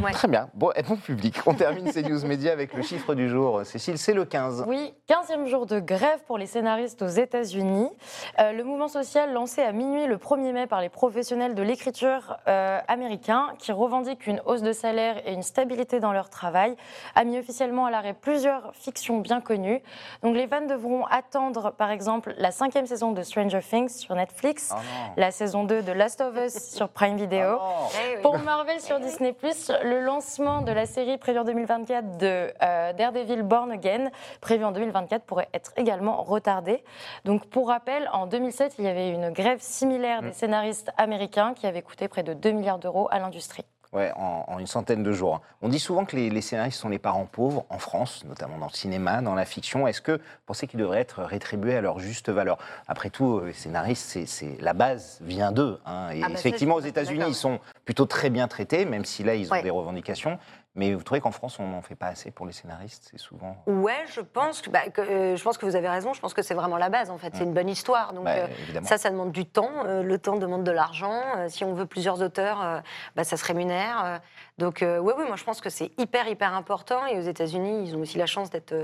Ouais. 0.03 0.13
Très 0.13 0.29
bien. 0.29 0.49
Bon, 0.55 0.71
et 0.75 0.83
bon 0.83 0.97
public? 0.97 1.37
On 1.47 1.53
termine 1.55 1.93
ces 1.93 2.03
news 2.03 2.25
médias 2.27 2.53
avec 2.53 2.73
le 2.73 2.81
chiffre 2.83 3.15
du 3.15 3.29
jour. 3.29 3.61
Cécile, 3.67 3.99
c'est 3.99 4.15
le 4.15 4.25
15. 4.25 4.65
Oui, 4.67 4.95
15e 5.09 5.47
jour 5.47 5.67
de 5.67 5.81
grève 5.81 6.21
pour 6.27 6.39
les 6.39 6.47
scénaristes 6.47 7.03
aux 7.03 7.07
États-Unis. 7.09 7.91
Euh, 8.39 8.53
le 8.53 8.65
mouvement 8.65 8.89
social 8.89 9.33
lancé 9.35 9.61
à 9.63 9.73
minuit 9.73 10.07
le 10.07 10.17
1er 10.17 10.53
mai 10.53 10.67
par 10.67 10.81
les 10.81 10.89
professionnels 10.89 11.55
de 11.55 11.63
l'écriture 11.63 12.39
euh, 12.49 12.81
américains 12.89 13.51
qui 13.59 13.71
revendiquent 13.71 14.27
une 14.27 14.41
hausse 14.47 14.63
de 14.63 14.73
salaire 14.73 15.17
et 15.29 15.35
une 15.35 15.43
stabilité 15.43 16.01
dans 16.01 16.13
leur 16.15 16.31
travail 16.31 16.77
a 17.15 17.25
mis 17.25 17.39
officiellement 17.39 17.85
à 17.85 17.91
l'arrêt 17.91 18.15
plusieurs 18.15 18.75
fictions 18.75 19.19
bien 19.19 19.43
connues. 19.43 19.83
Donc 20.23 20.35
les 20.35 20.47
fans 20.49 20.65
devront 20.67 21.05
attendre 21.07 21.73
par 21.73 21.91
exemple 21.91 22.35
la 22.39 22.53
cinquième 22.53 22.87
saison 22.87 23.13
de 23.13 23.23
Stranger 23.23 23.61
Things 23.61 23.91
sur 23.91 24.15
Netflix, 24.15 24.71
Oh 24.75 24.79
la 25.19 25.31
saison 25.31 25.65
2 25.65 25.74
de 25.83 25.93
Last 25.93 26.21
of 26.21 26.37
Us 26.37 26.53
sur 26.75 26.89
Prime 26.89 27.17
Video. 27.17 27.59
Oh 27.59 27.63
non. 27.63 27.89
Eh. 28.19 28.21
Pour 28.23 28.39
Marvel 28.39 28.81
sur 28.81 29.01
Disney+, 29.01 29.35
le 29.83 30.01
lancement 30.01 30.63
de 30.63 30.73
la 30.73 30.87
série 30.87 31.19
prévue 31.19 31.39
en 31.41 31.45
2024 31.45 32.19
de 32.19 32.53
euh, 32.63 32.93
Daredevil 32.93 33.43
Born 33.43 33.73
Again, 33.73 34.11
prévu 34.41 34.65
en 34.65 34.73
2024, 34.73 35.25
pourrait 35.25 35.49
être 35.53 35.73
également 35.77 36.23
retardé. 36.23 36.85
Donc, 37.25 37.47
pour 37.47 37.69
rappel, 37.69 38.09
en 38.13 38.27
2007, 38.27 38.77
il 38.79 38.85
y 38.85 38.89
avait 38.89 39.11
une 39.11 39.31
grève 39.31 39.59
similaire 39.61 40.05
Mm. 40.23 40.27
des 40.27 40.33
scénaristes 40.33 40.91
américains 40.97 41.55
qui 41.55 41.67
avait 41.67 41.83
coûté 41.83 42.09
près 42.09 42.23
de 42.23 42.35
2 42.35 42.51
milliards 42.53 42.79
d'euros 42.79 43.09
à 43.11 43.19
l'industrie. 43.19 43.65
Ouais, 43.95 44.11
en, 44.17 44.45
en 44.49 44.59
une 44.59 44.67
centaine 44.67 45.05
de 45.05 45.13
jours. 45.13 45.41
On 45.63 45.69
dit 45.69 45.79
souvent 45.79 46.05
que 46.05 46.17
les, 46.17 46.29
les 46.29 46.41
scénaristes 46.41 46.81
sont 46.81 46.89
les 46.89 46.99
parents 46.99 47.27
pauvres 47.27 47.65
en 47.71 47.79
France, 47.79 48.25
notamment 48.27 48.59
dans 48.59 48.67
le 48.67 48.73
cinéma, 48.73 49.23
dans 49.23 49.37
la 49.37 49.45
fiction. 49.45 49.87
Est-ce 49.87 50.01
que 50.01 50.13
vous 50.13 50.19
pensez 50.47 50.67
qu'ils 50.67 50.81
devraient 50.81 50.99
être 50.99 51.23
rétribués 51.23 51.77
à 51.77 51.81
leur 51.81 52.01
juste 52.01 52.29
valeur? 52.29 52.59
Après 52.89 53.09
tout, 53.09 53.39
euh, 53.39 53.47
les 53.47 53.53
scénaristes, 53.53 54.19
c'est, 54.27 54.61
la 54.61 54.73
base 54.73 55.19
vient 55.23 55.53
d'eux. 55.53 55.79
hein. 55.87 56.09
Et 56.13 56.23
Ah 56.25 56.27
bah 56.29 56.35
effectivement, 56.35 56.75
aux 56.75 56.81
États-Unis, 56.81 57.23
ils 57.29 57.35
sont 57.37 57.61
plutôt 57.85 58.07
très 58.07 58.31
bien 58.31 58.49
traités, 58.49 58.85
même 58.85 59.05
si 59.05 59.23
là, 59.23 59.37
ils 59.37 59.49
ont 59.49 59.53
Ouais. 59.53 59.63
des 59.63 59.71
revendications. 59.71 60.41
Mais 60.77 60.93
vous 60.93 61.03
trouvez 61.05 61.21
qu'en 61.21 61.31
France, 61.31 61.61
on 61.61 61.69
n'en 61.69 61.83
fait 61.83 61.95
pas 61.95 62.09
assez 62.09 62.33
pour 62.33 62.47
les 62.47 62.53
scénaristes 62.53 63.09
C'est 63.13 63.19
souvent. 63.21 63.57
Ouais, 63.67 64.03
je 64.13 64.21
pense 64.21 64.61
que, 64.61 64.71
bah, 64.71 64.89
que, 64.93 65.01
euh, 65.01 65.37
je 65.37 65.43
pense 65.45 65.57
que 65.57 65.67
vous 65.67 65.77
avez 65.77 65.89
raison. 65.89 66.13
Je 66.15 66.21
pense 66.21 66.35
que 66.35 66.43
c'est 66.43 66.55
vraiment 66.55 66.77
la 66.79 66.89
base 66.89 67.11
en 67.11 67.19
fait. 67.19 67.33
C'est 67.37 67.45
une 67.45 67.55
bonne 67.55 67.69
histoire. 67.69 68.13
Donc 68.13 68.25
Bah, 68.25 68.33
euh, 68.35 68.47
ça, 68.83 68.99
ça 68.99 69.11
demande 69.11 69.31
du 69.31 69.47
temps. 69.47 69.71
Euh, 69.87 70.03
le 70.03 70.19
temps 70.19 70.37
demande 70.37 70.65
de 70.65 70.73
l'argent. 70.73 71.23
Si 71.49 71.63
on 71.63 71.75
veut 71.75 71.87
plusieurs 71.87 72.23
auteurs, 72.23 72.83
bah, 73.15 73.23
ça 73.23 73.37
se 73.37 73.45
rémunère. 73.45 74.21
Donc 74.59 74.79
oui, 74.83 75.13
oui, 75.17 75.25
moi 75.27 75.37
je 75.37 75.45
pense 75.45 75.61
que 75.61 75.71
c'est 75.71 75.93
hyper 75.99 76.27
hyper 76.29 76.55
important. 76.55 77.07
Et 77.07 77.19
aux 77.19 77.23
États-Unis, 77.23 77.87
ils 77.89 77.97
ont 77.97 78.01
aussi 78.01 78.19
la 78.19 78.27
chance 78.27 78.51
d'être 78.51 78.75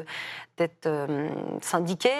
d'être 0.58 0.88
syndiqués. 1.60 2.10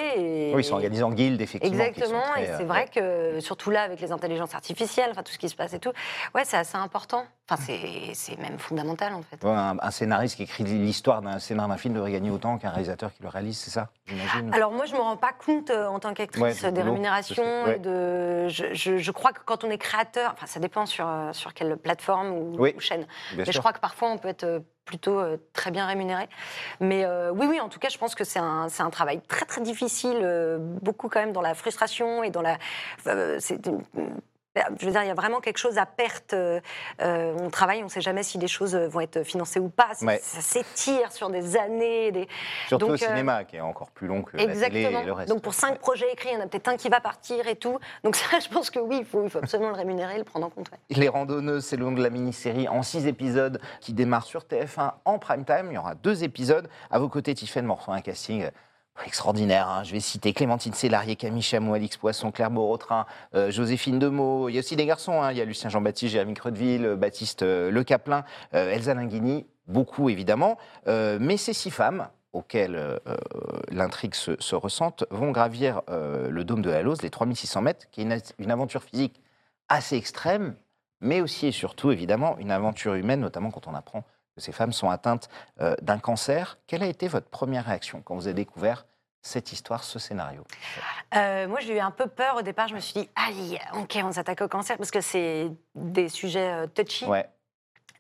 Et, 0.51 0.55
Oui, 0.55 0.63
ils 0.63 0.65
sont 0.65 0.75
organisés 0.75 1.03
en 1.03 1.13
guildes, 1.13 1.41
effectivement. 1.41 1.85
Exactement, 1.85 2.23
très, 2.33 2.43
et 2.45 2.47
c'est 2.57 2.65
vrai 2.65 2.87
que 2.93 3.39
surtout 3.41 3.71
là 3.71 3.83
avec 3.83 4.01
les 4.01 4.13
intelligences 4.13 4.55
artificielles, 4.55 5.11
enfin 5.11 5.23
tout 5.23 5.33
ce 5.33 5.39
qui 5.39 5.49
se 5.49 5.57
passe 5.57 5.75
et 5.75 5.79
tout, 5.79 5.93
ouais, 6.35 6.43
c'est 6.45 6.57
assez 6.57 6.77
important. 6.77 7.25
Enfin, 7.49 7.61
c'est- 7.67 8.15
c'est 8.15 8.39
même 8.39 8.59
fondamental 8.59 9.13
en 9.13 9.23
fait. 9.23 9.43
Ouais, 9.45 9.51
un, 9.61 9.77
un 9.81 9.91
scénariste 9.91 10.37
qui 10.37 10.43
écrit 10.45 10.65
l'histoire 10.65 11.23
d'un 11.23 11.39
scénario 11.39 11.71
d'un 11.73 11.77
film 11.79 11.95
devrait 11.95 12.13
gagner 12.13 12.31
autant 12.31 12.59
qu'un 12.59 12.71
réalisateur 12.71 13.13
qui 13.13 13.23
le 13.23 13.29
réalise, 13.29 13.59
c'est 13.59 13.71
ça 13.71 13.89
J'imagine? 14.07 14.53
Alors 14.55 14.73
moi, 14.73 14.87
je 14.87 14.95
me 14.95 15.01
rends 15.01 15.17
pas 15.17 15.33
compte 15.33 15.71
euh, 15.71 15.87
en 15.87 15.99
tant 16.01 16.15
qu'actrice 16.15 16.63
Ouais, 16.63 16.73
des 16.73 16.83
rémunérations 16.83 17.35
c'est- 17.45 17.65
ouais. 17.71 17.77
et 17.77 17.79
de. 17.79 18.49
Je, 18.49 18.73
je- 18.75 18.97
je 18.99 19.11
crois 19.13 19.33
que 19.33 19.41
quand 19.45 19.63
on 19.65 19.71
est 19.71 19.79
créateur, 19.79 20.33
enfin 20.35 20.47
ça 20.47 20.59
dépend 20.61 20.87
sur 20.87 21.07
euh, 21.09 21.33
sur 21.33 21.55
quelle 21.55 21.77
plateforme 21.77 22.31
ou, 22.33 22.57
Oui, 22.59 22.73
ou 22.77 22.81
chaîne. 22.81 23.07
Mais 23.37 23.45
je 23.45 23.59
crois 23.59 23.73
que 23.73 23.81
parfois 23.81 24.11
on 24.11 24.19
peut 24.19 24.29
être 24.29 24.45
euh, 24.45 24.61
plutôt 24.85 25.21
euh, 25.21 25.37
très 25.53 25.71
bien 25.71 25.87
rémunéré. 25.87 26.29
Mais 26.81 27.05
euh, 27.05 27.31
oui, 27.31 27.47
oui, 27.49 27.61
en 27.61 27.69
tout 27.69 27.79
cas, 27.79 27.89
je 27.91 27.99
pense 27.99 28.15
que 28.17 28.25
c'est 28.25 28.39
un, 28.41 28.69
c'est 28.69 28.83
un 28.83 28.91
travail 28.91 29.21
très, 29.29 29.45
très 29.47 29.61
difficile, 29.61 30.19
euh, 30.23 30.59
beaucoup 30.59 31.09
quand 31.09 31.21
même 31.21 31.33
dans 31.33 31.43
la 31.43 31.55
frustration 31.55 32.25
et 32.25 32.31
dans 32.31 32.43
la. 32.43 32.57
c'est 33.39 33.61
je 34.79 34.87
veux 34.87 34.93
dire, 34.93 35.03
il 35.03 35.09
y 35.09 35.11
a 35.11 35.15
vraiment 35.15 35.41
quelque 35.41 35.59
chose 35.59 35.79
à 35.79 35.87
perte. 35.87 36.35
euh, 36.35 36.61
euh, 37.01 37.35
on 37.39 37.51
travaille, 37.51 37.81
on 37.83 37.85
ne 37.85 37.91
sait 37.91 38.01
jamais 38.01 38.23
si 38.23 38.39
les 38.39 38.49
choses 38.49 38.75
euh, 38.75 38.89
vont 38.89 39.01
être 39.01 39.23
financées 39.23 39.61
ou 39.61 39.69
pas. 39.69 39.93
Ouais. 40.03 40.19
Ça 40.23 40.41
s'étire 40.41 41.13
sur 41.13 41.31
des 41.31 41.57
années. 41.57 42.11
Des... 42.13 42.29
Surtout 42.69 42.87
donc, 42.89 43.01
au 43.01 43.03
euh, 43.05 43.07
cinéma, 43.07 43.45
qui 43.45 43.57
est 43.57 43.61
encore 43.61 43.91
plus 43.91 44.09
long 44.09 44.23
que 44.23 44.37
la 44.37 44.43
télé 44.45 44.53
Exactement. 44.53 45.01
et 45.01 45.05
le 45.05 45.13
reste. 45.13 45.29
Donc 45.29 45.43
pour 45.43 45.55
cinq 45.55 45.79
projets 45.79 46.11
écrits, 46.13 46.31
il 46.33 46.35
y 46.35 46.37
en 46.37 46.45
a 46.45 46.47
peut-être 46.49 46.69
un 46.69 46.77
qui 46.77 46.89
va 46.89 47.01
partir 47.01 47.47
et 47.47 47.57
tout. 47.57 47.79
Donc 48.03 48.17
ça, 48.17 48.41
je 48.41 48.49
pense 48.49 48.71
que 48.71 48.81
oui, 48.81 48.99
il 49.01 49.05
faut, 49.05 49.23
il 49.23 49.31
faut 49.31 49.39
absolument 49.39 49.71
le 49.71 49.77
rémunérer, 49.77 50.19
le 50.19 50.25
prendre 50.25 50.47
en 50.47 50.51
compte. 50.51 50.71
ouais. 50.71 50.79
Les 50.91 51.09
randonneuses, 51.09 51.65
c'est 51.65 51.77
le 51.77 51.85
nom 51.85 51.93
de 51.93 52.03
la 52.03 52.11
mini-série 52.11 52.67
en 52.69 52.83
six 52.83 53.07
épisodes 53.07 53.61
qui 53.81 53.93
démarre 53.93 54.25
sur 54.25 54.43
TF1 54.43 54.93
en 55.05 55.19
prime 55.19 55.45
time. 55.45 55.67
Il 55.71 55.75
y 55.75 55.79
aura 55.79 55.95
deux 55.95 56.25
épisodes. 56.25 56.69
À 56.91 56.99
vos 56.99 57.09
côtés, 57.09 57.35
Tiffen 57.35 57.65
Morceau, 57.65 57.93
un 57.93 58.01
casting 58.01 58.49
extraordinaire. 59.07 59.69
hein. 59.69 59.85
Je 59.85 59.93
vais 59.93 60.01
citer 60.01 60.33
Clémentine 60.33 60.73
Célarier, 60.75 61.17
Camille 61.17 61.43
Chamou, 61.43 61.75
Alix 61.75 61.97
Poisson, 61.97 62.31
Claire 62.31 62.51
Beaurotrin, 62.51 63.07
euh, 63.35 63.51
Joséphine 63.51 63.99
Demeaux. 63.99 64.49
Il 64.49 64.55
y 64.55 64.59
a 64.59 64.61
aussi 64.61 64.77
des 64.77 64.87
garçons. 64.87 65.23
hein. 65.23 65.33
Il 65.33 65.39
y 65.39 65.41
a 65.41 65.45
Lucien 65.45 65.71
Jean-Baptiste, 65.71 66.13
Jérémy 66.13 66.35
Creudeville, 66.35 66.85
euh, 66.85 66.97
Baptiste 66.97 67.43
euh, 67.43 67.71
Le 67.71 67.85
Caplin, 67.85 68.25
euh, 68.55 68.71
Elsa 68.73 68.95
Linguini, 68.95 69.47
beaucoup 69.67 70.09
évidemment. 70.09 70.59
Euh, 70.87 71.19
mais 71.21 71.37
ces 71.37 71.53
six 71.53 71.71
femmes 71.71 72.09
auxquelles 72.33 73.01
l'intrigue 73.73 74.15
se, 74.15 74.41
se 74.41 74.55
ressente, 74.55 75.05
vont 75.11 75.33
gravir 75.33 75.83
le 75.89 76.45
dôme 76.45 76.63
de 76.63 76.71
la 76.71 76.81
Lose, 76.81 77.03
les 77.03 77.11
3600 77.11 77.61
mètres, 77.61 77.87
qui 77.91 78.03
est 78.03 78.35
une, 78.39 78.51
aventure 78.53 78.85
physique 78.85 79.21
assez 79.69 79.97
extrême, 79.97 80.55
mais 81.01 81.21
aussi 81.23 81.49
et 81.49 81.53
surtout, 81.53 81.91
évidemment, 81.91 82.39
une 82.39 82.53
aventure 82.53 82.95
humaine, 82.95 83.19
notamment 83.19 83.51
quand 83.51 83.67
on 83.67 83.75
apprend 83.75 84.03
que 84.37 84.41
ces 84.41 84.53
femmes 84.53 84.73
sont 84.73 84.91
atteintes 84.91 85.29
d'un 85.83 85.99
cancer. 85.99 86.59
Quelle 86.69 86.85
a 86.85 86.87
été 86.87 87.09
votre 87.09 87.27
première 87.27 87.65
réaction 87.65 88.01
quand 88.05 88.15
vous 88.15 88.29
avez 88.29 88.35
découvert 88.35 88.87
cette 89.23 89.53
histoire, 89.53 89.85
ce 89.85 89.99
scénario 89.99 90.45
Euh, 91.15 91.47
moi, 91.49 91.61
j'ai 91.61 91.77
eu 91.77 91.81
un 91.81 91.91
peu 91.91 92.07
peur 92.07 92.37
au 92.37 92.43
départ. 92.43 92.69
Je 92.69 92.75
me 92.75 92.81
suis 92.81 93.01
dit, 93.01 93.09
allez, 93.15 93.59
ok, 93.75 93.99
on 94.05 94.13
s'attaque 94.13 94.41
au 94.41 94.49
cancer 94.49 94.77
parce 94.77 94.91
que 94.91 95.01
c'est 95.01 95.51
des 95.75 96.09
sujets 96.09 96.51
euh, 96.51 96.67
touchy. 96.67 97.05
Ouais. 97.05 97.29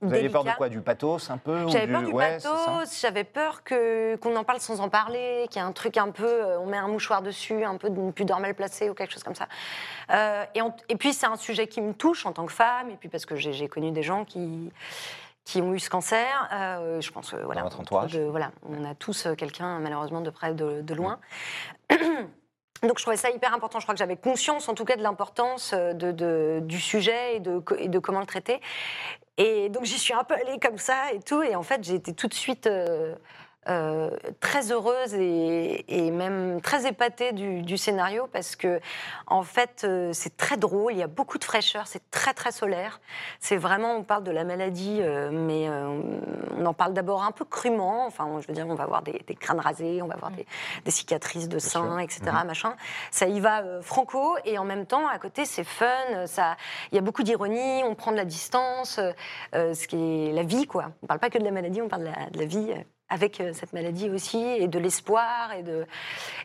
Vous 0.02 0.14
avez 0.14 0.30
peur 0.30 0.44
de 0.44 0.50
quoi 0.52 0.70
Du 0.70 0.80
pathos 0.80 1.28
un 1.30 1.36
peu 1.36 1.68
J'avais 1.68 1.86
peur 1.86 2.02
du 2.02 2.10
ouais, 2.12 2.38
pathos, 2.38 3.00
j'avais 3.02 3.22
peur 3.24 3.62
que 3.62 4.16
qu'on 4.16 4.34
en 4.34 4.44
parle 4.44 4.58
sans 4.58 4.80
en 4.80 4.88
parler, 4.88 5.46
qu'il 5.50 5.60
y 5.60 5.62
ait 5.62 5.68
un 5.68 5.72
truc 5.72 5.98
un 5.98 6.10
peu, 6.10 6.24
euh, 6.26 6.58
on 6.58 6.64
met 6.64 6.78
un 6.78 6.88
mouchoir 6.88 7.20
dessus, 7.20 7.64
un 7.64 7.76
peu 7.76 7.90
d'une 7.90 8.10
pudeur 8.14 8.40
mal 8.40 8.54
placée 8.54 8.88
ou 8.88 8.94
quelque 8.94 9.12
chose 9.12 9.22
comme 9.22 9.34
ça. 9.34 9.46
Euh, 10.10 10.46
et, 10.54 10.62
on- 10.62 10.72
et 10.88 10.96
puis 10.96 11.12
c'est 11.12 11.26
un 11.26 11.36
sujet 11.36 11.66
qui 11.66 11.82
me 11.82 11.92
touche 11.92 12.24
en 12.24 12.32
tant 12.32 12.46
que 12.46 12.52
femme, 12.52 12.88
et 12.88 12.96
puis 12.96 13.10
parce 13.10 13.26
que 13.26 13.36
j'ai 13.36 13.52
j'ai 13.52 13.68
connu 13.68 13.90
des 13.90 14.02
gens 14.02 14.24
qui 14.24 14.72
qui 15.44 15.60
ont 15.62 15.72
eu 15.74 15.80
ce 15.80 15.90
cancer. 15.90 16.48
Euh, 16.52 17.00
je 17.00 17.10
pense 17.10 17.30
que 17.30 17.36
voilà, 17.36 17.60
Dans 17.62 17.66
votre 17.68 17.80
entourage 17.80 18.12
de- 18.12 18.22
voilà, 18.22 18.52
on 18.68 18.84
a 18.84 18.94
tous 18.94 19.26
euh, 19.26 19.34
quelqu'un 19.34 19.78
malheureusement 19.80 20.20
de 20.20 20.30
près, 20.30 20.54
de, 20.54 20.82
de 20.82 20.94
loin. 20.94 21.18
Donc 22.82 22.98
je 22.98 23.02
trouvais 23.02 23.16
ça 23.16 23.30
hyper 23.30 23.52
important. 23.52 23.78
Je 23.78 23.84
crois 23.84 23.94
que 23.94 23.98
j'avais 23.98 24.16
conscience 24.16 24.68
en 24.68 24.74
tout 24.74 24.84
cas 24.84 24.96
de 24.96 25.02
l'importance 25.02 25.72
euh, 25.74 25.92
de, 25.92 26.12
de- 26.12 26.60
du 26.62 26.80
sujet 26.80 27.36
et 27.36 27.40
de, 27.40 27.58
co- 27.58 27.76
et 27.76 27.88
de 27.88 27.98
comment 27.98 28.20
le 28.20 28.26
traiter. 28.26 28.60
Et 29.36 29.68
donc 29.70 29.84
j'y 29.84 29.98
suis 29.98 30.14
un 30.14 30.24
peu 30.24 30.34
allée 30.34 30.58
comme 30.58 30.78
ça 30.78 31.12
et 31.12 31.20
tout. 31.20 31.42
Et 31.42 31.56
en 31.56 31.62
fait 31.62 31.82
j'ai 31.84 31.94
été 31.94 32.14
tout 32.14 32.26
de 32.28 32.34
suite 32.34 32.66
euh, 32.66 33.14
euh, 33.68 34.08
très 34.40 34.72
heureuse 34.72 35.12
et, 35.12 35.84
et 35.86 36.10
même 36.10 36.62
très 36.62 36.86
épatée 36.86 37.32
du, 37.32 37.60
du 37.60 37.76
scénario 37.76 38.26
parce 38.32 38.56
que 38.56 38.80
en 39.26 39.42
fait 39.42 39.82
euh, 39.84 40.14
c'est 40.14 40.34
très 40.38 40.56
drôle. 40.56 40.94
Il 40.94 40.98
y 40.98 41.02
a 41.02 41.06
beaucoup 41.06 41.36
de 41.36 41.44
fraîcheur. 41.44 41.86
C'est 41.86 42.10
très 42.10 42.32
très 42.32 42.52
solaire. 42.52 43.02
C'est 43.38 43.58
vraiment 43.58 43.96
on 43.96 44.02
parle 44.02 44.24
de 44.24 44.30
la 44.30 44.44
maladie, 44.44 45.00
euh, 45.02 45.30
mais 45.30 45.68
on 46.58 46.64
en 46.64 46.72
parle 46.72 46.94
d'abord 46.94 47.22
un 47.22 47.32
peu 47.32 47.44
crûment. 47.44 48.06
Enfin 48.06 48.26
je 48.40 48.46
veux 48.46 48.54
dire 48.54 48.66
on 48.66 48.74
va 48.74 48.84
avoir 48.84 49.02
des, 49.02 49.22
des 49.26 49.34
crânes 49.34 49.60
rasés, 49.60 50.00
on 50.00 50.06
va 50.06 50.14
avoir 50.14 50.30
des, 50.30 50.46
des 50.86 50.90
cicatrices 50.90 51.48
de 51.48 51.58
sein, 51.58 51.98
etc. 51.98 52.22
Machin. 52.46 52.74
Ça 53.10 53.26
y 53.26 53.40
va 53.40 53.62
franco 53.82 54.36
et 54.46 54.56
en 54.56 54.64
même 54.64 54.86
temps 54.86 55.06
à 55.06 55.18
côté 55.18 55.44
c'est 55.44 55.64
fun. 55.64 56.26
Ça, 56.26 56.56
il 56.92 56.94
y 56.94 56.98
a 56.98 57.02
beaucoup 57.02 57.22
d'ironie. 57.22 57.84
On 57.84 57.94
prend 57.94 58.12
de 58.12 58.16
la 58.16 58.24
distance. 58.24 58.98
ce 59.52 59.86
qui 59.86 60.28
est 60.28 60.32
la 60.32 60.44
vie 60.44 60.66
quoi. 60.66 60.92
On 61.02 61.06
parle 61.06 61.20
pas 61.20 61.28
que 61.28 61.38
de 61.38 61.44
la 61.44 61.50
maladie, 61.50 61.82
on 61.82 61.88
parle 61.88 62.04
de 62.04 62.08
la, 62.08 62.30
de 62.30 62.38
la 62.38 62.46
vie. 62.46 62.74
Avec 63.10 63.40
euh, 63.40 63.50
cette 63.52 63.72
maladie 63.72 64.08
aussi, 64.08 64.40
et 64.42 64.68
de 64.68 64.78
l'espoir, 64.78 65.52
et 65.52 65.62
de... 65.62 65.84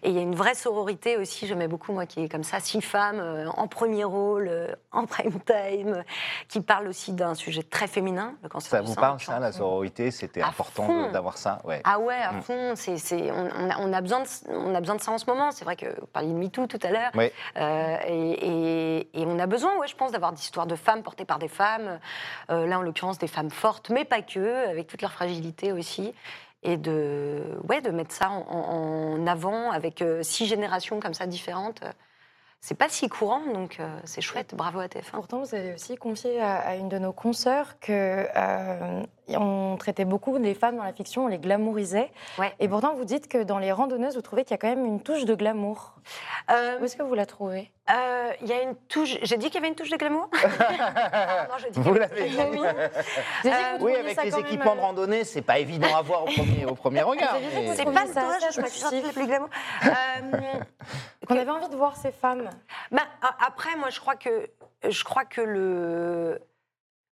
Et 0.04 0.10
il 0.10 0.16
y 0.16 0.20
a 0.20 0.22
une 0.22 0.36
vraie 0.36 0.56
sororité 0.56 1.16
aussi, 1.18 1.48
j'aimais 1.48 1.68
beaucoup, 1.68 1.94
moi, 1.94 2.06
qui 2.06 2.24
est 2.24 2.30
comme 2.30 2.44
ça, 2.44 2.60
six 2.60 2.82
femmes 2.82 3.20
euh, 3.20 3.48
en 3.56 3.68
premier 3.68 4.04
rôle, 4.04 4.48
euh, 4.50 4.68
en 4.92 5.06
prime 5.06 5.40
time, 5.42 6.04
qui 6.50 6.62
parlent 6.62 6.88
aussi 6.88 7.14
d'un 7.14 7.36
sujet 7.36 7.64
très 7.64 7.88
féminin, 7.88 8.34
le 8.44 8.50
cancer 8.50 8.70
Ça 8.72 8.82
du 8.82 8.88
vous 8.88 8.94
sein, 8.96 9.02
parle, 9.02 9.20
ça, 9.20 9.40
la 9.40 9.52
sororité 9.52 10.10
C'était 10.12 10.42
important 10.42 11.12
d'avoir 11.12 11.38
ça 11.38 11.60
ouais. 11.66 11.82
ah 11.84 12.00
ouais, 12.00 12.16
à 12.16 12.32
Mm. 12.34 12.42
fond, 12.42 12.74
c'est, 12.76 12.98
c'est- 12.98 13.32
on, 13.32 13.50
on 13.80 13.94
a, 13.94 14.02
besoin 14.02 14.22
de, 14.22 14.28
on 14.50 14.74
a 14.76 14.80
besoin 14.80 14.96
de 14.96 15.02
ça 15.02 15.12
en 15.12 15.18
ce 15.18 15.26
moment. 15.30 15.52
C'est 15.52 15.64
vrai 15.66 15.76
que 15.76 15.86
vous 16.00 16.08
parliez 16.08 16.30
de 16.34 16.38
MeToo 16.38 16.68
tout 16.68 16.80
à 16.82 16.90
l'heure. 16.90 17.12
Oui. 17.16 17.30
Euh, 17.58 17.98
et, 18.08 18.32
et- 18.32 19.22
et 19.22 19.26
on 19.26 19.38
a 19.40 19.46
besoin, 19.46 19.78
ouais, 19.78 19.88
je 19.88 19.96
pense, 19.96 20.12
d'avoir 20.12 20.34
d'histoires 20.34 20.66
de 20.68 20.76
femmes 20.76 21.04
portées 21.04 21.26
par 21.26 21.38
des 21.40 21.48
femmes. 21.48 22.00
Là, 22.50 22.80
en 22.80 22.82
l'occurrence, 22.82 23.18
des 23.20 23.28
femmes 23.28 23.50
fortes, 23.52 23.90
mais 23.90 24.04
pas 24.06 24.22
que, 24.22 24.70
avec 24.70 24.88
toute 24.88 25.02
leur 25.02 25.12
fragilité 25.12 25.72
aussi. 25.72 26.14
Et 26.68 26.78
de, 26.78 27.44
ouais, 27.70 27.82
de 27.82 27.92
mettre 27.92 28.12
ça 28.12 28.30
en, 28.32 29.26
avant 29.28 29.72
avec 29.72 30.02
euh, 30.02 30.24
six 30.24 30.48
générations 30.48 31.00
comme 31.00 31.14
ça 31.14 31.28
différentes. 31.28 31.82
C'est 32.60 32.74
pas 32.74 32.90
si 32.90 33.08
courant, 33.08 33.46
donc 33.54 33.78
euh, 33.80 34.00
c'est 34.06 34.22
chouette. 34.22 34.56
Bravo 34.56 34.80
à 34.80 34.88
TF1. 34.88 35.12
Pourtant, 35.12 35.44
vous 35.44 35.54
avez 35.54 35.76
aussi 35.76 35.96
confié 35.96 36.42
à, 36.42 36.56
à 36.56 36.76
une 36.76 36.90
de 36.90 36.98
nos 36.98 37.14
consoeurs 37.14 37.80
que 37.80 38.26
euh, 38.36 39.04
on 39.76 39.78
traitait 39.78 40.06
beaucoup 40.06 40.40
des 40.40 40.54
femmes 40.54 40.78
dans 40.78 40.84
la 40.84 40.94
fiction, 40.94 41.26
on 41.26 41.28
les 41.28 41.38
glamourisait. 41.38 42.10
Ouais. 42.40 42.54
Et 42.60 42.70
pourtant, 42.70 42.94
vous 42.96 43.04
dites 43.04 43.28
que 43.28 43.44
dans 43.44 43.60
les 43.60 43.74
randonneuses, 43.74 44.16
vous 44.16 44.22
trouvez 44.22 44.44
qu'il 44.46 44.52
y 44.52 44.54
a 44.56 44.58
quand 44.58 44.70
même 44.70 44.86
une 44.86 45.02
touche 45.02 45.26
de 45.26 45.36
glamour. 45.36 45.96
Euh, 46.50 46.80
Où 46.80 46.86
est-ce 46.86 46.96
que 46.96 47.04
vous 47.04 47.14
la 47.14 47.26
trouvez? 47.26 47.70
euh, 47.92 48.32
Il 48.42 48.48
y 48.48 48.54
a 48.54 48.62
une 48.62 48.76
touche. 48.88 49.18
J'ai 49.22 49.36
dit 49.38 49.48
qu'il 49.48 49.56
y 49.56 49.58
avait 49.58 49.68
une 49.68 49.76
touche 49.76 49.90
de 49.90 49.98
glamour? 49.98 50.30
Ah, 50.34 51.48
Non, 51.50 51.56
je 51.58 51.68
dis 51.70 51.80
Vous 51.82 51.94
l'avez 51.94 52.30
dit. 52.30 52.38
Euh, 53.46 53.50
que 53.76 53.80
vous 53.80 53.86
Oui, 53.86 53.96
avec 53.96 54.16
ça 54.16 54.24
les 54.24 54.32
même, 54.32 54.40
équipements 54.40 54.76
de 54.76 54.82
randonnée, 54.82 55.24
c'est 55.26 55.42
pas 55.42 55.60
évident 55.60 55.94
à 55.96 56.02
voir 56.02 56.24
au 56.24 56.26
premier, 56.28 56.66
au 56.66 56.76
premier 56.76 57.02
regard. 57.02 57.36
Mais- 57.54 57.68
vous 57.68 57.74
C'est 57.76 57.86
pas 57.86 58.06
ça 58.08 58.38
je 58.54 58.62
me 58.62 58.68
suis 58.68 58.84
attractif. 58.86 59.16
les 59.18 59.28
glamour. 59.28 59.50
Euh, 59.86 60.60
Qu'on 61.28 61.38
avait 61.38 61.50
envie 61.52 61.70
de 61.70 61.76
voir 61.76 61.96
ces 61.98 62.12
femmes. 62.12 62.50
bah, 62.92 63.02
après, 63.46 63.76
moi, 63.78 63.90
je 63.90 64.00
crois 64.00 64.16
que 64.16 64.50
je 64.88 65.04
crois 65.04 65.26
que 65.26 65.42
le 65.42 66.40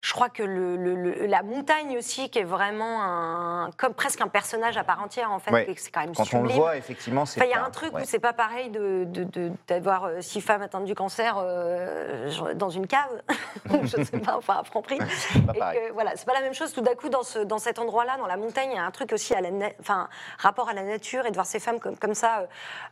je 0.04 0.12
crois 0.12 0.28
que 0.28 0.44
le, 0.44 0.76
le- 0.76 0.96
le- 0.96 1.26
la 1.28 1.44
montagne 1.44 1.98
aussi, 1.98 2.30
qui 2.30 2.38
est 2.38 2.44
vraiment 2.44 3.02
un, 3.02 3.70
comme 3.78 3.94
presque 3.94 4.20
un 4.20 4.28
personnage 4.28 4.76
à 4.76 4.84
part 4.84 5.02
entière, 5.02 5.32
en 5.32 5.40
fait, 5.40 5.52
Ouais. 5.54 5.74
c'est 5.78 5.92
quand 5.92 6.02
même 6.02 6.14
Quand 6.14 6.26
on 6.34 6.44
le 6.44 6.50
voit, 6.50 6.76
effectivement, 6.76 7.26
c'est. 7.26 7.40
Enfin, 7.40 7.50
il 7.50 7.54
y 7.54 7.58
a 7.58 7.64
un 7.64 7.70
truc 7.70 7.94
ouais. 7.94 8.02
où 8.02 8.06
c'est 8.06 8.20
pas 8.20 8.34
pareil 8.34 8.70
de, 8.70 9.06
de- 9.06 9.24
de- 9.24 9.52
d'avoir 9.70 10.04
euh, 10.04 10.20
six 10.20 10.42
femmes 10.42 10.62
atteintes 10.62 10.84
du 10.84 10.94
cancer 10.94 11.38
euh, 11.40 12.30
dans 12.56 12.70
une 12.70 12.86
cave, 12.86 13.22
je 13.84 14.04
sais 14.04 14.20
pas, 14.20 14.36
enfin 14.36 14.58
à 14.60 14.64
Franprix. 14.66 14.98
pas 15.48 15.54
Et 15.56 15.60
pareil. 15.60 15.80
que, 15.88 15.94
voilà, 15.94 16.12
c'est 16.18 16.26
pas 16.26 16.34
la 16.34 16.42
même 16.42 16.54
chose. 16.54 16.74
Tout 16.74 16.82
d'un 16.82 16.96
coup, 16.96 17.08
dans, 17.08 17.24
ce, 17.24 17.40
dans 17.40 17.58
cet 17.60 17.80
endroit-là, 17.80 18.18
dans 18.18 18.28
la 18.28 18.36
montagne, 18.36 18.72
il 18.74 18.76
y 18.76 18.80
a 18.80 18.84
un 18.86 18.92
truc 18.92 19.14
aussi 19.14 19.34
à 19.34 19.40
la, 19.40 19.50
enfin, 19.80 20.10
rapport 20.38 20.68
à 20.68 20.74
la 20.74 20.84
nature 20.84 21.26
et 21.26 21.30
de 21.30 21.36
voir 21.36 21.46
ces 21.46 21.62
femmes 21.62 21.80
comme, 21.80 21.98
comme 21.98 22.14
ça, 22.14 22.40
euh, 22.40 22.46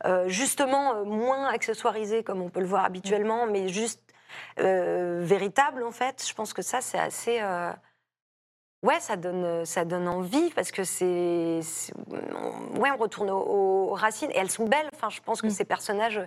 euh, 0.05 0.29
justement 0.29 0.93
euh, 0.93 1.03
moins 1.03 1.49
accessoirisées 1.49 2.23
comme 2.23 2.41
on 2.41 2.47
peut 2.47 2.61
le 2.61 2.67
voir 2.67 2.85
habituellement, 2.85 3.47
mais 3.47 3.67
juste 3.67 3.99
euh, 4.59 5.19
véritables 5.21 5.83
en 5.83 5.91
fait. 5.91 6.25
Je 6.27 6.33
pense 6.33 6.53
que 6.53 6.61
ça, 6.61 6.81
c'est 6.81 6.99
assez. 6.99 7.41
Euh, 8.83 8.87
Ouais, 8.87 8.99
ça 8.99 9.15
donne, 9.15 9.63
ça 9.65 9.85
donne 9.85 10.07
envie 10.07 10.49
parce 10.55 10.71
que 10.71 10.83
c'est, 10.83 11.59
ouais, 12.79 12.89
on 12.91 12.97
retourne 12.97 13.29
aux, 13.29 13.89
aux 13.91 13.93
racines 13.93 14.31
et 14.31 14.37
elles 14.37 14.49
sont 14.49 14.65
belles. 14.65 14.89
Enfin, 14.95 15.09
je 15.09 15.19
pense 15.23 15.41
que 15.41 15.47
Mm. 15.47 15.51
ces 15.51 15.65
personnages, 15.65 16.19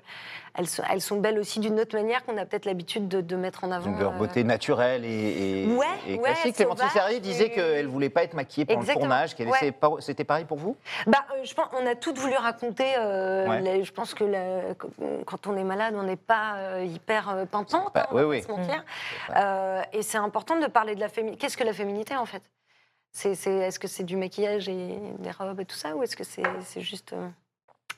elles 0.57 0.69
sont, 0.69 0.83
elles 0.91 1.01
sont 1.01 1.17
belles 1.21 1.39
aussi 1.39 1.59
d'une 1.61 1.81
autre 1.81 1.97
manière 1.97 2.25
qu'on 2.25 2.37
a 2.39 2.45
peut-être 2.45 2.65
l'habitude 2.65 3.09
de, 3.09 3.21
de 3.21 3.37
mettre 3.37 3.65
en 3.65 3.71
avant. 3.73 3.91
Donc, 3.91 3.99
leur 4.01 4.13
euh, 4.13 4.19
beauté 4.19 4.45
naturelle 4.45 5.05
et, 5.05 5.65
et, 5.65 5.67
Ouais, 5.75 5.87
et 6.07 6.15
ouais, 6.15 6.23
classique. 6.23 6.55
Clémentine 6.57 6.87
sauvage, 6.89 6.93
Serrier 6.93 7.21
disait 7.21 7.47
et- 7.47 7.51
qu'elle 7.51 7.89
voulait 7.89 8.09
pas 8.09 8.23
être 8.23 8.35
maquillée 8.35 8.65
pendant 8.67 8.81
Exactement, 8.81 9.05
le 9.07 9.11
tournage, 9.11 9.35
ouais. 9.63 10.01
C'était 10.01 10.25
pareil 10.25 10.45
pour 10.45 10.59
vous? 10.59 10.77
Bah, 11.07 11.25
euh, 11.33 11.41
je 11.45 11.55
pense, 11.55 11.67
on 11.81 11.85
a 11.87 11.95
toutes 11.97 12.19
voulu 12.19 12.37
raconter. 12.37 12.95
euh, 12.99 13.49
Ouais. 13.49 13.61
les- 13.63 13.85
je 13.85 13.93
pense 13.93 14.15
que 14.15 14.25
la- 14.25 14.75
quand 15.27 15.47
on 15.49 15.57
est 15.57 15.65
malade, 15.65 15.95
on 15.97 16.03
n'est 16.05 16.17
pas 16.17 16.55
euh, 16.59 16.85
hyper 16.85 17.31
euh, 17.31 17.45
pimpante. 17.47 17.75
Hein, 17.75 17.85
on 17.95 17.99
va 17.99 18.07
oui, 18.13 18.23
pas 18.23 18.29
oui. 18.29 18.43
se 18.43 18.49
mentir. 18.49 18.85
C'est 19.27 19.33
Euh, 19.37 19.83
et 19.93 20.03
c'est 20.03 20.19
important 20.19 20.59
de 20.61 20.67
parler 20.67 20.95
de 20.95 21.01
la 21.01 21.09
féminité. 21.09 21.39
Qu'est-ce 21.41 21.57
que 21.57 21.65
la 21.65 21.73
féminité 21.73 22.17
en 22.17 22.27
fait? 22.27 22.43
Est-ce 23.23 23.79
que 23.79 23.89
c'est 23.89 24.05
du 24.05 24.17
maquillage 24.17 24.69
et 24.69 24.99
des 25.19 25.31
robes 25.31 25.61
et 25.61 25.65
tout 25.65 25.77
ça, 25.77 25.95
ou 25.97 26.03
est-ce 26.03 26.17
que 26.17 26.25
c'est, 26.25 26.81
juste 26.81 27.13
euh, 27.13 27.29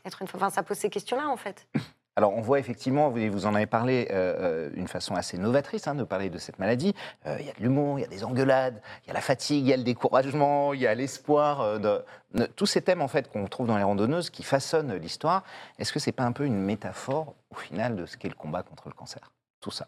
être 0.05 0.21
une 0.23 0.29
Enfin, 0.35 0.51
ça 0.51 0.63
pose 0.63 0.77
ces 0.77 0.91
questions-là 0.91 1.29
en 1.29 1.37
fait. 1.37 1.67
Alors, 2.19 2.33
on 2.35 2.41
voit 2.41 2.59
effectivement, 2.59 3.11
vous, 3.11 3.31
vous 3.31 3.45
en 3.45 3.55
avez 3.55 3.67
parlé 3.67 4.09
euh, 4.11 4.71
d'une 4.71 4.89
façon 4.89 5.15
assez 5.17 5.37
novatrice, 5.37 5.87
hein, 5.87 5.95
de 5.95 6.03
parler 6.03 6.31
de 6.31 6.39
cette 6.39 6.59
maladie. 6.59 6.95
Euh, 7.27 7.37
Il 7.41 7.45
y 7.47 7.51
a 7.51 7.53
de 7.53 7.61
l'humour, 7.61 7.99
il 7.99 8.03
y 8.03 8.05
a 8.07 8.09
des 8.09 8.25
engueulades, 8.25 8.81
il 9.05 9.09
y 9.09 9.11
a 9.11 9.13
la 9.13 9.21
fatigue, 9.21 9.67
il 9.67 9.69
y 9.69 9.73
a 9.75 9.77
le 9.77 9.83
découragement, 9.83 10.73
il 10.73 10.81
y 10.81 10.87
a 10.87 10.95
l'espoir. 10.95 11.61
euh, 11.61 11.79
de- 11.79 12.47
tous 12.57 12.65
ces 12.65 12.81
thèmes, 12.81 13.03
en 13.03 13.09
fait, 13.09 13.31
qu'on 13.31 13.45
trouve 13.49 13.67
dans 13.67 13.77
les 13.77 13.83
randonneuses 13.83 14.31
qui 14.31 14.45
façonnent 14.45 14.95
l'histoire. 14.95 15.45
Est-ce 15.79 15.93
que 15.93 15.99
c'est 15.99 16.13
pas 16.13 16.25
un 16.25 16.33
peu 16.33 16.47
une 16.47 16.59
métaphore, 16.59 17.35
au 17.51 17.57
final, 17.57 17.97
de 17.97 18.07
ce 18.07 18.17
qu'est 18.17 18.29
le 18.31 18.35
combat 18.35 18.63
contre 18.63 18.89
le 18.89 18.95
cancer? 18.95 19.31
Tout 19.61 19.71
ça. 19.71 19.85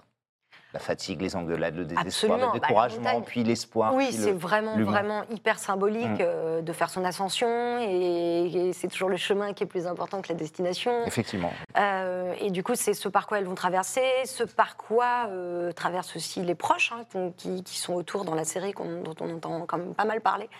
La 0.75 0.81
fatigue, 0.81 1.23
les 1.23 1.35
engueulades, 1.35 1.77
le 1.77 1.85
désespoir, 1.87 2.07
Absolument, 2.07 2.37
le 2.53 2.61
bah, 2.61 2.67
découragement, 2.67 3.21
puis 3.23 3.43
l'espoir. 3.43 3.95
oui, 3.95 4.13
c'est 4.13 4.33
le- 4.33 4.37
vraiment, 4.37 5.23
hyper 5.31 5.59
symbolique 5.59 6.05
Mm. 6.07 6.17
euh, 6.21 6.61
de 6.61 6.73
faire 6.75 6.91
son 6.91 7.07
ascension, 7.07 7.79
et, 7.81 8.69
et 8.69 8.73
c'est 8.75 8.89
toujours 8.89 9.09
le 9.09 9.17
chemin 9.17 9.55
qui 9.55 9.65
est 9.65 9.67
plus 9.67 9.87
important 9.87 10.21
que 10.21 10.29
la 10.29 10.35
destination. 10.35 11.07
Effectivement. 11.07 11.53
Euh, 11.79 12.35
et 12.41 12.51
du 12.51 12.63
coup, 12.63 12.75
c'est 12.75 12.93
ce 12.93 13.09
par 13.09 13.27
quoi 13.27 13.39
elles 13.39 13.47
vont 13.47 13.55
traverser, 13.55 14.03
ce 14.27 14.45
par 14.45 14.77
quoi 14.77 15.29
euh, 15.31 15.73
traversent 15.73 16.15
aussi 16.17 16.43
les 16.43 16.55
proches 16.55 16.93
hein, 16.93 17.31
qui, 17.39 17.65
qui 17.65 17.79
sont 17.79 17.95
autour 17.95 18.27
dans 18.27 18.35
la 18.35 18.45
série, 18.45 18.75
dont 18.77 19.15
on 19.21 19.37
entend 19.37 19.65
quand 19.67 19.79
même 19.79 19.95
pas 19.95 20.05
mal 20.05 20.21
parler, 20.21 20.51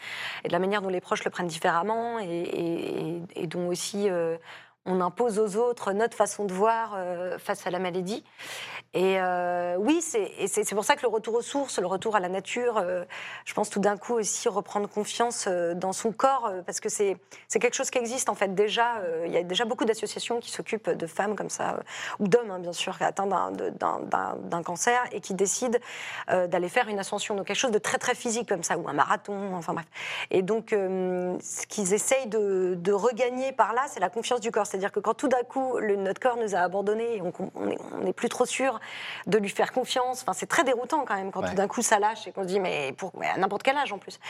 et 0.43 0.49
de 0.49 0.53
la 0.55 0.59
manière 0.59 0.81
dont 0.81 0.89
les 0.89 1.03
proches 1.03 1.23
le 1.25 1.31
prennent 1.31 1.49
différemment, 1.49 2.19
et, 2.19 2.25
et- 2.25 3.09
et- 3.11 3.23
et 3.43 3.47
dont 3.47 3.69
aussi 3.69 4.09
euh, 4.09 4.39
on 4.89 5.01
impose 5.01 5.39
aux 5.39 5.57
autres 5.57 5.93
notre 5.93 6.17
façon 6.17 6.45
de 6.45 6.53
voir 6.53 6.95
euh, 6.97 7.39
face 7.39 7.67
à 7.67 7.71
la 7.71 7.79
maladie. 7.79 8.25
Et 8.95 9.21
euh, 9.21 9.77
oui, 9.79 10.01
c'est 10.01 10.75
pour 10.75 10.85
ça 10.85 10.97
que 10.97 11.03
le 11.03 11.09
retour 11.09 11.35
aux 11.35 11.43
sources, 11.43 11.79
le 11.79 11.87
retour 11.87 12.17
à 12.17 12.21
la 12.21 12.31
nature, 12.31 12.79
euh, 12.79 13.05
je 13.45 13.53
pense 13.53 13.69
tout 13.69 13.81
d'un 13.81 13.99
coup 13.99 14.15
aussi 14.15 14.49
reprendre 14.49 14.89
confiance 14.89 15.47
dans 15.47 15.93
son 15.93 16.11
corps, 16.11 16.51
parce 16.65 16.81
que 16.81 16.89
c'est 16.89 17.19
quelque 17.51 17.75
chose 17.75 17.91
qui 17.91 17.99
existe 17.99 18.31
en 18.31 18.35
fait 18.35 18.55
déjà. 18.55 19.03
Il 19.27 19.31
y 19.31 19.37
a 19.37 19.43
déjà 19.43 19.67
beaucoup 19.67 19.85
d'associations 19.85 20.41
qui 20.41 20.51
s'occupent 20.51 20.89
de 20.89 21.07
femmes 21.07 21.37
comme 21.37 21.51
ça, 21.51 21.81
ou 22.19 22.29
d'hommes 22.29 22.51
hein, 22.51 22.61
bien 22.61 22.73
sûr, 22.73 22.97
atteints 23.01 23.27
d'un- 23.27 24.63
cancer 24.63 25.05
et 25.13 25.21
qui 25.21 25.35
décident 25.35 25.79
d'aller 26.29 26.69
faire 26.71 26.89
une 26.89 26.99
ascension, 26.99 27.35
donc 27.35 27.47
quelque 27.47 27.57
chose 27.57 27.71
de 27.71 27.79
très 27.79 27.99
très 27.99 28.15
physique 28.15 28.49
comme 28.49 28.63
ça, 28.63 28.79
ou 28.79 28.89
un 28.89 28.95
marathon, 28.95 29.55
enfin 29.55 29.75
bref. 29.75 29.87
Et 30.31 30.41
donc 30.41 30.71
ce 30.71 31.67
qu'ils 31.67 31.93
essayent 31.93 32.27
de, 32.27 32.75
de 32.75 32.93
regagner 32.93 33.53
par 33.53 33.75
là, 33.75 33.83
c'est 33.89 34.01
la 34.01 34.09
confiance 34.09 34.41
du 34.41 34.51
corps. 34.51 34.67
C'est-à-dire 34.79 34.93
que 34.93 35.01
quand 35.01 35.15
tout 35.15 35.27
d'un 35.27 35.43
coup, 35.43 35.79
le, 35.79 35.97
notre 35.97 36.21
corps 36.21 36.37
nous 36.37 36.55
a 36.55 36.59
abandonnés, 36.61 37.17
et 37.17 37.23
on 37.23 37.99
n'est 38.05 38.13
plus 38.13 38.29
trop 38.29 38.47
sûr 38.47 38.79
de 39.27 39.37
lui 39.39 39.49
faire 39.49 39.73
confiance. 39.73 40.23
Enfin, 40.23 40.33
c'est 40.35 40.47
très 40.47 40.63
déroutant 40.63 41.05
quand 41.05 41.17
même 41.17 41.33
quand 41.33 41.41
Ouais. 41.43 41.49
tout 41.49 41.55
d'un 41.57 41.67
coup 41.67 41.83
ça 41.83 41.99
lâche 41.99 42.27
et 42.29 42.33
qu'on 42.33 42.43
se 42.43 42.47
dit 42.49 42.61
mais, 42.61 42.93
pour, 42.97 43.11
mais 43.19 43.27
à 43.27 43.37
n'importe 43.39 43.63
quel 43.65 43.77
âge 43.77 43.93
en 43.93 43.99
plus. 43.99 44.21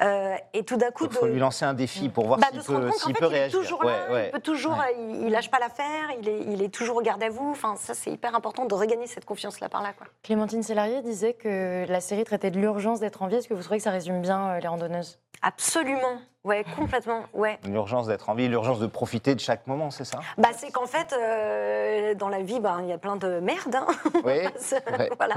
Euh, 0.00 0.34
et 0.54 0.64
tout 0.64 0.76
d'un 0.76 0.90
coup, 0.90 1.06
Il 1.08 1.12
faut 1.16 1.26
de- 1.26 1.32
lui 1.32 1.38
lancer 1.38 1.64
un 1.64 1.74
défi 1.74 2.08
pour 2.08 2.26
voir 2.26 2.38
bah, 2.40 2.48
s'il 2.50 2.60
peut, 2.62 2.90
fait, 2.90 3.12
peut 3.12 3.18
il 3.20 3.24
est 3.24 3.28
réagir. 3.28 3.58
toujours 3.60 3.80
Ouais, 3.84 3.92
là, 3.92 4.12
ouais. 4.12 4.26
il 4.26 4.30
peut 4.32 4.40
toujours, 4.40 4.72
Ouais. 4.78 4.96
il, 4.98 5.26
il 5.26 5.30
lâche 5.30 5.50
pas 5.50 5.58
l'affaire, 5.60 6.10
il 6.20 6.28
est, 6.28 6.40
il 6.48 6.62
est 6.62 6.68
toujours 6.74 6.96
au 6.96 7.02
garde 7.02 7.22
à 7.22 7.28
vous. 7.30 7.50
Enfin, 7.50 7.76
ça, 7.76 7.94
c'est 7.94 8.10
hyper 8.10 8.34
important 8.34 8.64
de 8.64 8.74
regagner 8.74 9.06
cette 9.06 9.24
confiance-là 9.24 9.68
par 9.68 9.82
là. 9.82 9.92
Quoi. 9.96 10.06
Clémentine 10.24 10.62
Sélarié 10.64 11.02
disait 11.02 11.34
que 11.34 11.84
la 11.88 12.00
série 12.00 12.24
traitait 12.24 12.50
de 12.50 12.58
l'urgence 12.58 12.98
d'être 13.00 13.22
en 13.22 13.28
vie. 13.28 13.36
Est-ce 13.36 13.48
que 13.48 13.54
vous 13.54 13.62
trouvez 13.62 13.78
que 13.78 13.84
ça 13.84 13.90
résume 13.90 14.20
bien 14.20 14.50
euh, 14.50 14.58
les 14.60 14.68
randonneuses? 14.68 15.18
Absolument, 15.42 16.18
ouais, 16.44 16.64
complètement, 16.76 17.22
ouais. 17.34 17.58
L'urgence 17.64 18.06
d'être 18.06 18.28
en 18.28 18.34
vie, 18.34 18.48
l'urgence 18.48 18.78
de 18.80 18.86
profiter 18.86 19.34
de 19.34 19.40
chaque 19.40 19.66
moment, 19.66 19.90
c'est 19.90 20.04
ça? 20.04 20.20
Bah, 20.38 20.48
c'est 20.56 20.70
qu'en 20.70 20.86
fait, 20.86 21.12
euh, 21.12 22.14
dans 22.14 22.28
la 22.28 22.42
vie, 22.42 22.60
bah, 22.60 22.78
il 22.82 22.88
y 22.88 22.92
a 22.92 22.98
plein 22.98 23.16
de 23.16 23.40
merde. 23.40 23.74
hein. 23.74 23.86
Oui. 24.14 24.22
Ouais. 24.22 25.10
voilà. 25.16 25.34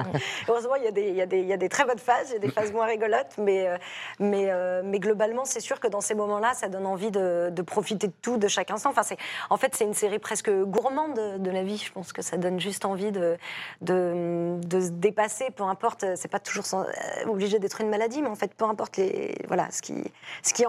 Heureusement, 0.47 0.75
il 0.75 0.83
y, 0.83 0.87
a 0.87 0.91
des, 0.91 1.07
il, 1.09 1.15
y 1.15 1.45
y 1.47 1.53
a 1.53 1.57
des 1.57 1.69
très 1.69 1.85
bonnes 1.85 1.97
phases, 1.99 2.29
il 2.29 2.33
y 2.33 2.35
a 2.35 2.39
des 2.39 2.51
phases 2.51 2.71
moins 2.71 2.85
rigolotes, 2.85 3.35
mais, 3.37 3.67
euh, 3.67 3.77
mais, 4.19 4.49
euh, 4.49 4.81
mais 4.83 4.99
globalement, 4.99 5.43
c'est 5.45 5.59
sûr 5.59 5.79
que 5.79 5.87
dans 5.87 6.01
ces 6.01 6.13
moments-là, 6.15 6.53
ça 6.53 6.67
donne 6.69 6.85
envie 6.85 7.11
de, 7.11 7.49
de 7.51 7.61
profiter 7.61 8.07
de 8.07 8.13
tout, 8.21 8.37
de 8.37 8.47
chaque 8.47 8.69
instant. 8.71 8.89
Enfin, 8.91 9.03
c'est, 9.03 9.17
en 9.49 9.57
fait, 9.57 9.75
c'est 9.75 9.85
une 9.85 9.93
série 9.93 10.19
presque 10.19 10.51
gourmande 10.51 11.13
de, 11.15 11.37
de 11.39 11.51
la 11.51 11.63
vie. 11.63 11.77
Je 11.77 11.91
pense 11.91 12.13
que 12.13 12.21
ça 12.21 12.37
donne 12.37 12.59
juste 12.59 12.85
envie 12.85 13.11
de, 13.11 13.37
de, 13.81 14.57
de 14.63 14.81
se 14.81 14.89
dépasser, 14.89 15.49
peu 15.55 15.63
importe, 15.63 16.05
c'est 16.15 16.27
pas 16.31 16.39
toujours 16.39 16.65
sans- 16.65 16.81
euh, 16.83 17.27
obligé 17.27 17.59
d'être 17.59 17.81
une 17.81 17.89
maladie, 17.89 18.21
mais 18.21 18.29
en 18.29 18.35
fait, 18.35 18.53
peu 18.53 18.65
importe 18.65 18.97
les, 18.97 19.35
voilà, 19.47 19.69
ce, 19.71 19.81
qui, 19.81 19.95
ce 20.43 20.53
qui 20.53 20.65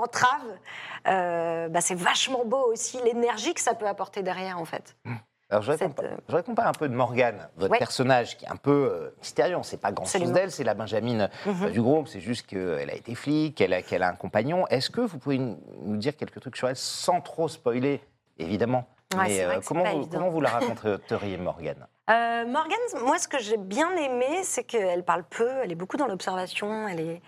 euh, 1.08 1.68
bah, 1.68 1.80
c'est 1.80 1.94
vachement 1.94 2.44
beau 2.44 2.72
aussi 2.72 2.98
l'énergie 3.04 3.54
que 3.54 3.60
ça 3.60 3.74
peut 3.74 3.86
apporter 3.86 4.22
derrière, 4.22 4.58
en 4.58 4.64
fait. 4.64 4.96
Alors, 5.48 5.62
je 5.62 5.70
voudrais 5.70 5.86
Cette, 5.86 5.96
qu'on 5.96 6.04
euh, 6.36 6.42
je 6.48 6.52
parle 6.54 6.68
un 6.68 6.72
peu 6.72 6.88
de 6.88 6.94
Morgane, 6.94 7.48
votre 7.56 7.70
Ouais. 7.70 7.78
personnage 7.78 8.36
qui 8.36 8.44
est 8.44 8.48
un 8.48 8.56
peu 8.56 8.90
euh, 8.92 9.14
mystérieux. 9.20 9.54
On 9.54 9.60
ne 9.60 9.64
sait 9.64 9.76
pas 9.76 9.92
grand-chose 9.92 10.14
Absolument. 10.16 10.34
d'elle. 10.34 10.50
C'est 10.50 10.64
la 10.64 10.74
Benjamine 10.74 11.30
Mhm. 11.46 11.70
du 11.70 11.80
groupe. 11.80 12.08
C'est 12.08 12.20
juste 12.20 12.46
qu'elle 12.48 12.90
a 12.90 12.94
été 12.94 13.14
flic, 13.14 13.54
qu'elle 13.56 13.72
a, 13.72 13.76
a 13.78 14.08
un 14.10 14.16
compagnon. 14.16 14.66
Est-ce 14.68 14.90
que 14.90 15.00
vous 15.02 15.18
pouvez 15.18 15.38
nous 15.38 15.96
dire 15.98 16.16
quelques 16.16 16.40
trucs 16.40 16.56
sur 16.56 16.68
elle 16.68 16.74
sans 16.76 17.20
trop 17.20 17.46
spoiler, 17.48 18.00
évidemment 18.38 18.86
Ouais, 19.14 19.28
Mais 19.28 19.44
euh, 19.44 19.60
comment, 19.64 19.84
vous, 19.84 20.06
comment 20.06 20.30
vous 20.30 20.40
la 20.40 20.50
raconteriez, 20.58 21.36
Morgane? 21.36 21.86
Euh, 22.08 22.46
Morgane, 22.46 22.78
moi, 23.04 23.18
ce 23.18 23.26
que 23.26 23.38
j'ai 23.40 23.56
bien 23.56 23.94
aimé, 23.96 24.42
c'est 24.44 24.62
qu'elle 24.62 25.04
parle 25.04 25.24
peu, 25.24 25.48
elle 25.62 25.72
est 25.72 25.76
beaucoup 25.76 25.96
dans 25.96 26.06
l'observation. 26.06 26.86
Elle 26.86 27.00
est, 27.00 27.22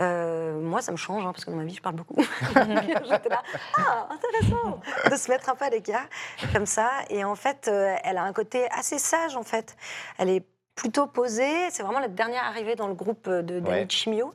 euh, 0.00 0.60
moi, 0.60 0.82
ça 0.82 0.90
me 0.90 0.96
change 0.96 1.24
hein, 1.24 1.32
parce 1.32 1.44
que 1.44 1.50
dans 1.50 1.56
ma 1.56 1.64
vie, 1.64 1.74
je 1.74 1.82
parle 1.82 1.94
beaucoup. 1.96 2.16
J'étais 2.54 3.28
là, 3.28 3.42
ah, 3.78 4.08
intéressant, 4.10 4.80
de 5.10 5.16
se 5.16 5.30
mettre 5.30 5.48
un 5.48 5.54
peu 5.54 5.64
à 5.64 5.70
l'écart 5.70 6.06
comme 6.52 6.66
ça. 6.66 6.90
Et 7.08 7.24
en 7.24 7.36
fait, 7.36 7.68
euh, 7.68 7.94
elle 8.02 8.18
a 8.18 8.22
un 8.22 8.32
côté 8.32 8.68
assez 8.70 8.98
sage. 8.98 9.36
En 9.36 9.44
fait, 9.44 9.76
elle 10.18 10.30
est 10.30 10.44
plutôt 10.76 11.06
posée. 11.06 11.70
C'est 11.70 11.82
vraiment 11.82 11.98
la 12.00 12.08
dernière 12.08 12.44
arrivée 12.44 12.76
dans 12.76 12.86
le 12.86 12.94
groupe 12.94 13.28
de 13.28 13.58
Danny 13.60 13.68
Ouais. 13.80 13.86
Chimio. 13.88 14.34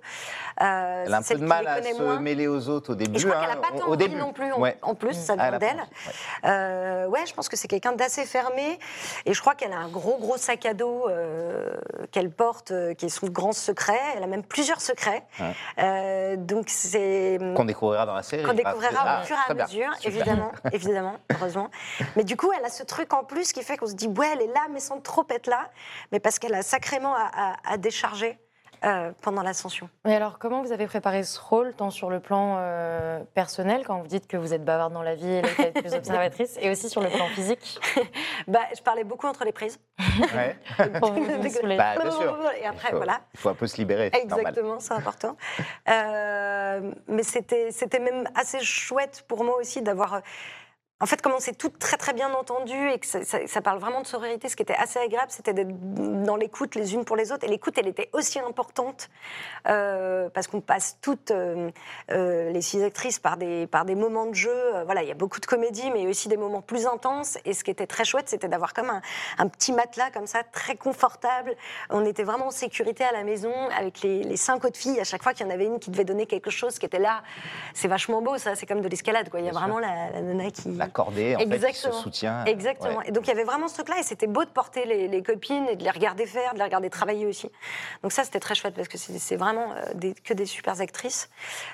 Euh, 0.61 1.03
Elle 1.05 1.13
a 1.13 1.17
un 1.17 1.21
peu 1.21 1.35
de 1.35 1.45
mal 1.45 1.65
à 1.67 1.81
se 1.81 2.01
moins. 2.01 2.19
mêler 2.19 2.47
aux 2.47 2.67
autres 2.67 2.91
au 2.91 2.95
début. 2.95 3.15
Et 3.15 3.19
je 3.19 3.27
crois 3.27 3.39
hein, 3.39 3.45
qu'elle 3.47 3.55
n'a 3.61 3.67
pas 3.69 3.77
tant 3.77 3.87
au 3.87 3.95
début. 3.95 4.15
non 4.17 4.33
plus. 4.33 4.51
En, 4.51 4.59
Ouais. 4.59 4.77
en 4.81 4.95
plus, 4.95 5.13
ça 5.13 5.35
vient 5.35 5.57
d'elle. 5.57 5.77
ouais. 5.77 6.13
Euh, 6.49 7.07
ouais, 7.07 7.25
je 7.25 7.33
pense 7.33 7.47
que 7.47 7.55
c'est 7.55 7.67
quelqu'un 7.67 7.93
d'assez 7.93 8.25
fermé. 8.25 8.77
Et 9.25 9.33
je 9.33 9.39
crois 9.41 9.55
qu'elle 9.55 9.71
a 9.71 9.77
un 9.77 9.87
gros, 9.87 10.17
gros 10.17 10.37
sac 10.37 10.65
à 10.65 10.73
dos 10.73 11.07
euh, 11.09 11.69
qu'elle 12.11 12.31
porte, 12.31 12.71
euh, 12.71 12.93
qui 12.95 13.05
est 13.05 13.09
son 13.09 13.27
grand 13.27 13.53
secret. 13.53 13.99
Elle 14.15 14.23
a 14.23 14.27
même 14.27 14.43
plusieurs 14.43 14.81
secrets. 14.81 15.23
Euh, 15.79 16.35
donc 16.37 16.65
c'est. 16.69 17.37
Qu'on 17.55 17.65
découvrira 17.65 18.05
dans 18.05 18.15
la 18.15 18.23
série. 18.23 18.43
Qu'on 18.43 18.53
découvrira 18.53 19.03
Ah, 19.05 19.21
au 19.21 19.25
fur 19.25 19.35
et 19.47 19.51
à 19.51 19.53
mesure, 19.53 19.93
Super. 19.95 20.11
évidemment, 20.11 20.51
évidemment, 20.73 21.15
heureusement. 21.31 21.69
Mais 22.15 22.23
du 22.23 22.35
coup, 22.35 22.51
elle 22.57 22.65
a 22.65 22.69
ce 22.69 22.83
truc 22.83 23.13
en 23.13 23.23
plus 23.23 23.53
qui 23.53 23.61
fait 23.63 23.77
qu'on 23.77 23.87
se 23.87 23.93
dit, 23.93 24.07
ouais, 24.07 24.27
elle 24.33 24.41
est 24.41 24.47
là, 24.53 24.61
mais 24.71 24.79
sans 24.79 24.99
trop 24.99 25.23
être 25.29 25.47
là, 25.47 25.69
mais 26.11 26.19
parce 26.19 26.30
qu'elle 26.39 26.53
a 26.55 26.63
sacrément 26.63 27.13
à, 27.15 27.29
à- 27.33 27.55
à 27.73 27.77
décharger 27.77 28.37
euh, 28.83 29.11
pendant 29.21 29.43
l'ascension. 29.43 29.87
Mais 30.05 30.15
alors, 30.15 30.39
comment 30.39 30.63
vous 30.63 30.71
avez 30.71 30.87
préparé 30.87 31.21
ce 31.23 31.39
rôle, 31.39 31.71
tant 31.75 31.91
sur 31.91 32.09
le 32.09 32.19
plan 32.19 32.55
euh, 32.57 33.19
personnel, 33.35 33.83
quand 33.85 33.99
vous 33.99 34.07
dites 34.07 34.25
que 34.27 34.37
vous 34.37 34.55
êtes 34.55 34.65
bavarde 34.65 34.91
dans 34.91 35.03
la 35.03 35.13
vie 35.13 35.31
et 35.35 35.41
que 35.43 35.47
vous 35.55 35.61
êtes 35.61 35.73
plus 35.83 35.93
observatrice, 35.93 36.57
et 36.59 36.71
aussi 36.71 36.89
sur 36.89 36.99
le 37.01 37.09
plan 37.09 37.27
physique? 37.27 37.79
Bah, 38.47 38.61
je 38.75 38.81
parlais 38.81 39.03
beaucoup 39.03 39.27
entre 39.27 39.45
les 39.45 39.51
prises. 39.51 39.79
Ouais. 40.35 40.57
pour 40.99 41.11
vous 41.13 41.23
vous 41.23 41.49
saouler 41.49 41.77
Bah, 41.77 41.93
bien 42.01 42.09
sûr. 42.09 42.35
Et 42.59 42.65
après, 42.65 42.87
il 42.87 42.91
faut, 42.91 42.97
voilà. 42.97 43.21
Il 43.35 43.39
faut 43.39 43.49
un 43.49 43.53
peu 43.53 43.67
se 43.67 43.77
libérer. 43.77 44.09
Exactement, 44.19 44.79
c'est 44.79 44.93
important. 44.95 45.37
Euh, 45.87 46.91
mais 47.07 47.21
c'était 47.23 47.71
c'était 47.71 47.99
même 47.99 48.27
assez 48.35 48.59
chouette 48.61 49.23
pour 49.27 49.43
moi 49.43 49.57
aussi 49.57 49.81
d'avoir. 49.83 50.21
En 51.01 51.05
fait, 51.07 51.21
comme 51.21 51.33
on 51.33 51.39
s'est 51.39 51.53
toutes 51.53 51.79
très 51.79 51.97
très 51.97 52.13
bien 52.13 52.31
entendues 52.33 52.91
et 52.91 52.99
que 52.99 53.05
ça, 53.07 53.23
ça- 53.25 53.47
ça 53.47 53.61
parle 53.61 53.79
vraiment 53.79 54.01
de 54.01 54.07
sororité, 54.07 54.47
ce 54.49 54.55
qui 54.55 54.63
était 54.63 54.75
assez 54.75 54.99
agréable, 54.99 55.31
c'était 55.31 55.53
d'être 55.53 55.71
dans 56.23 56.35
l'écoute 56.35 56.75
les 56.75 56.93
unes 56.93 57.03
pour 57.05 57.15
les 57.15 57.31
autres. 57.31 57.43
Et 57.43 57.47
l'écoute, 57.47 57.77
elle 57.77 57.87
était 57.87 58.09
aussi 58.13 58.39
importante 58.39 59.09
euh, 59.67 60.29
parce 60.29 60.47
qu'on 60.47 60.61
passe 60.61 60.97
toutes 61.01 61.31
euh, 61.31 61.71
euh, 62.11 62.51
les 62.51 62.61
six 62.61 62.83
actrices 62.83 63.19
par 63.19 63.37
des, 63.37 63.67
par 63.67 63.85
des 63.85 63.95
moments 63.95 64.27
de 64.27 64.35
jeu. 64.35 64.53
Voilà, 64.85 65.01
il 65.03 65.07
y 65.09 65.11
a 65.11 65.15
beaucoup 65.15 65.39
de 65.39 65.45
comédie, 65.45 65.89
mais 65.91 66.01
il 66.01 66.03
y 66.03 66.07
a 66.07 66.09
aussi 66.09 66.27
des 66.29 66.37
moments 66.37 66.61
plus 66.61 66.85
intenses. 66.85 67.37
Et 67.45 67.53
ce 67.53 67.63
qui 67.63 67.71
était 67.71 67.87
très 67.87 68.05
chouette, 68.05 68.29
c'était 68.29 68.47
d'avoir 68.47 68.73
comme 68.73 68.89
un, 68.89 69.01
un 69.39 69.47
petit 69.47 69.73
matelas 69.73 70.11
comme 70.11 70.27
ça, 70.27 70.43
très 70.43 70.75
confortable. 70.75 71.55
On 71.89 72.05
était 72.05 72.23
vraiment 72.23 72.47
en 72.47 72.51
sécurité 72.51 73.03
à 73.03 73.11
la 73.11 73.23
maison 73.23 73.53
avec 73.77 74.01
les, 74.01 74.23
les 74.23 74.37
cinq 74.37 74.65
autres 74.65 74.77
filles. 74.77 74.99
À 74.99 75.03
chaque 75.03 75.23
fois 75.23 75.33
qu'il 75.33 75.45
y 75.45 75.49
en 75.49 75.53
avait 75.53 75.65
une 75.65 75.79
qui 75.79 75.89
devait 75.89 76.05
donner 76.05 76.27
quelque 76.27 76.51
chose 76.51 76.77
qui 76.77 76.85
était 76.85 76.99
là, 76.99 77.23
c'est 77.73 77.87
vachement 77.87 78.21
beau, 78.21 78.37
ça. 78.37 78.55
C'est 78.55 78.65
comme 78.67 78.81
de 78.81 78.87
l'escalade, 78.87 79.29
quoi. 79.29 79.39
Il 79.39 79.45
y 79.45 79.49
a 79.49 79.51
Bien 79.51 79.59
vraiment 79.59 79.79
la, 79.79 80.11
la 80.11 80.21
nana 80.21 80.51
qui. 80.51 80.69
En 81.35 81.39
fait, 81.39 81.45
qui 81.45 81.47
se 81.47 81.87
Exactement. 81.89 82.01
Exactement. 82.45 82.97
Ouais. 82.97 83.05
Et 83.07 83.11
donc 83.11 83.25
il 83.25 83.29
y 83.29 83.31
avait 83.31 83.43
vraiment 83.43 83.67
ce 83.67 83.75
truc-là, 83.75 83.99
et 83.99 84.03
c'était 84.03 84.27
beau 84.27 84.43
de 84.43 84.49
porter 84.49 84.85
les, 84.85 85.07
les 85.07 85.23
copines 85.23 85.67
et 85.67 85.75
de 85.75 85.83
les 85.83 85.89
regarder 85.89 86.25
faire, 86.25 86.53
de 86.53 86.57
les 86.59 86.63
regarder 86.63 86.89
travailler 86.89 87.25
aussi. 87.25 87.49
Donc 88.03 88.11
ça, 88.11 88.23
c'était 88.23 88.39
très 88.39 88.55
chouette 88.55 88.75
parce 88.75 88.87
que 88.87 88.97
c'est 88.97 89.35
vraiment 89.35 89.71
euh, 89.73 89.93
des- 89.95 90.13
que 90.13 90.33
des 90.33 90.45
super 90.45 90.79
actrices, 90.81 91.29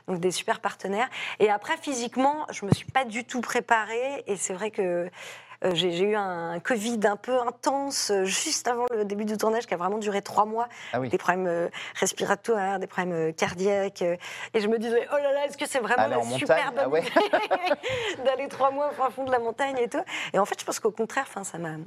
donc 0.08 0.20
des 0.20 0.32
super 0.32 0.60
partenaires. 0.60 1.10
Et 1.40 1.50
après, 1.50 1.78
physiquement, 1.78 2.46
je 2.52 2.66
me 2.66 2.72
suis 2.72 2.86
pas 2.92 3.06
du 3.06 3.24
tout 3.26 3.42
préparée, 3.42 4.24
et 4.28 4.36
c'est 4.38 4.54
vrai 4.54 4.72
que. 4.72 5.10
Euh, 5.64 5.72
J'ai 5.74 6.00
eu 6.02 6.16
un 6.16 6.60
Covid 6.60 7.00
un 7.06 7.16
peu 7.16 7.40
intense 7.42 8.12
euh, 8.12 8.26
juste 8.26 8.68
avant 8.68 8.86
le 8.96 9.06
début 9.06 9.26
du 9.26 9.38
tournage 9.38 9.66
qui 9.66 9.74
a 9.74 9.78
vraiment 9.78 9.98
duré 9.98 10.22
trois 10.22 10.46
mois. 10.46 10.68
Ah 10.94 11.00
oui. 11.00 11.10
Des 11.10 11.18
problèmes 11.18 11.48
euh, 11.48 11.70
respiratoires, 11.96 12.80
des 12.80 12.88
problèmes 12.88 13.34
cardiaques. 13.34 14.02
et 14.02 14.20
je 14.60 14.68
me 14.68 14.78
disais, 14.78 15.08
oh 15.12 15.18
là 15.18 15.34
là, 15.34 15.46
est-ce 15.46 15.58
que 15.58 15.68
c'est 15.68 15.80
vraiment 15.80 16.04
Aller 16.04 16.16
la 16.16 16.38
super 16.38 16.72
bonne 16.72 16.84
ah 16.86 16.90
ouais. 16.90 17.02
idée 17.02 18.24
d'aller 18.26 18.48
trois 18.48 18.72
mois 18.72 18.90
au 18.90 19.12
fond 19.12 19.24
de 19.24 19.32
la 19.32 19.40
montagne 19.40 19.78
et 19.80 19.88
tout 19.88 20.04
Et 20.34 20.40
en 20.40 20.46
fait, 20.46 20.60
je 20.60 20.66
pense 20.66 20.80
qu'au 20.80 20.92
contraire, 20.92 21.28
ça 21.44 21.58
m'a 21.58 21.78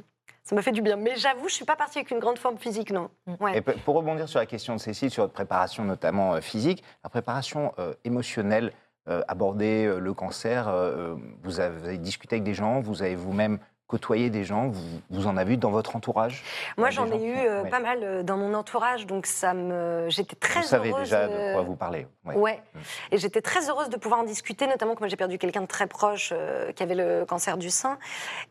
ça 0.43 0.57
m'a 0.57 0.63
fait 0.63 0.73
du 0.73 0.83
bien. 0.83 0.97
Mais 0.97 1.17
j'avoue, 1.17 1.49
je 1.49 1.55
suis 1.55 1.65
pas 1.65 1.77
partie 1.77 1.99
avec 1.99 2.11
une 2.11 2.19
grande 2.19 2.39
forme 2.39 2.59
physique, 2.59 2.91
non. 2.91 3.11
Ouais. 3.39 3.59
Et 3.59 3.61
pour 3.61 3.95
rebondir 3.95 4.29
sur 4.29 4.41
la 4.41 4.47
question 4.47 4.75
de 4.75 4.81
Cécile, 4.81 5.11
sur 5.11 5.23
votre 5.23 5.35
préparation 5.35 5.85
notamment 5.85 6.41
physique, 6.41 6.83
la 7.05 7.11
préparation 7.11 7.73
euh, 7.79 7.95
émotionnelle, 8.05 8.73
euh, 9.11 9.23
aborder 9.29 9.87
euh, 9.87 9.99
le 9.99 10.15
cancer, 10.15 10.69
euh, 10.69 11.17
vous 11.43 11.59
avez 11.59 11.99
discuté 11.99 12.37
avec 12.37 12.45
des 12.45 12.55
gens, 12.55 12.81
vous 12.81 13.03
avez 13.03 13.17
vous-même 13.17 13.59
côtoyé 13.91 14.31
des 14.31 14.45
gens, 14.45 14.69
vous, 14.69 15.01
vous 15.11 15.27
en 15.27 15.37
avez 15.37 15.55
eu 15.55 15.57
dans 15.57 15.71
votre 15.71 15.97
entourage 15.97 16.45
Moi, 16.79 16.89
des 16.91 16.95
j'en 16.95 17.11
ai 17.11 17.23
eu 17.25 17.37
euh, 17.37 17.63
ouais. 17.65 17.71
pas 17.71 17.81
mal 17.81 17.99
euh, 18.03 18.23
dans 18.23 18.37
mon 18.37 18.55
entourage, 18.55 19.05
donc 19.07 19.27
ça 19.27 19.53
me, 19.53 20.07
j'étais 20.09 20.37
très 20.37 20.61
Vous 20.61 20.67
savez 20.67 20.91
heureuse. 20.91 21.03
déjà 21.09 21.27
de 21.27 21.33
euh, 21.33 21.53
quoi 21.55 21.63
vous 21.63 21.75
parlez. 21.77 22.07
ouais. 22.25 22.37
Ouais. 22.37 22.63
Mm. 22.75 22.79
Et 23.13 23.19
j'étais 23.19 23.43
très 23.43 23.69
heureuse 23.69 23.89
de 23.91 23.97
pouvoir 23.97 24.21
en 24.21 24.25
discuter, 24.25 24.67
notamment 24.69 24.95
que 24.95 25.01
moi 25.01 25.09
j'ai 25.09 25.17
perdu 25.17 25.39
quelqu'un 25.39 25.63
de 25.63 25.67
très 25.67 25.89
proche 25.89 26.33
euh, 26.33 26.71
qui 26.73 26.83
avait 26.85 26.95
le 26.95 27.25
cancer 27.27 27.57
du 27.59 27.69
sein. 27.71 27.99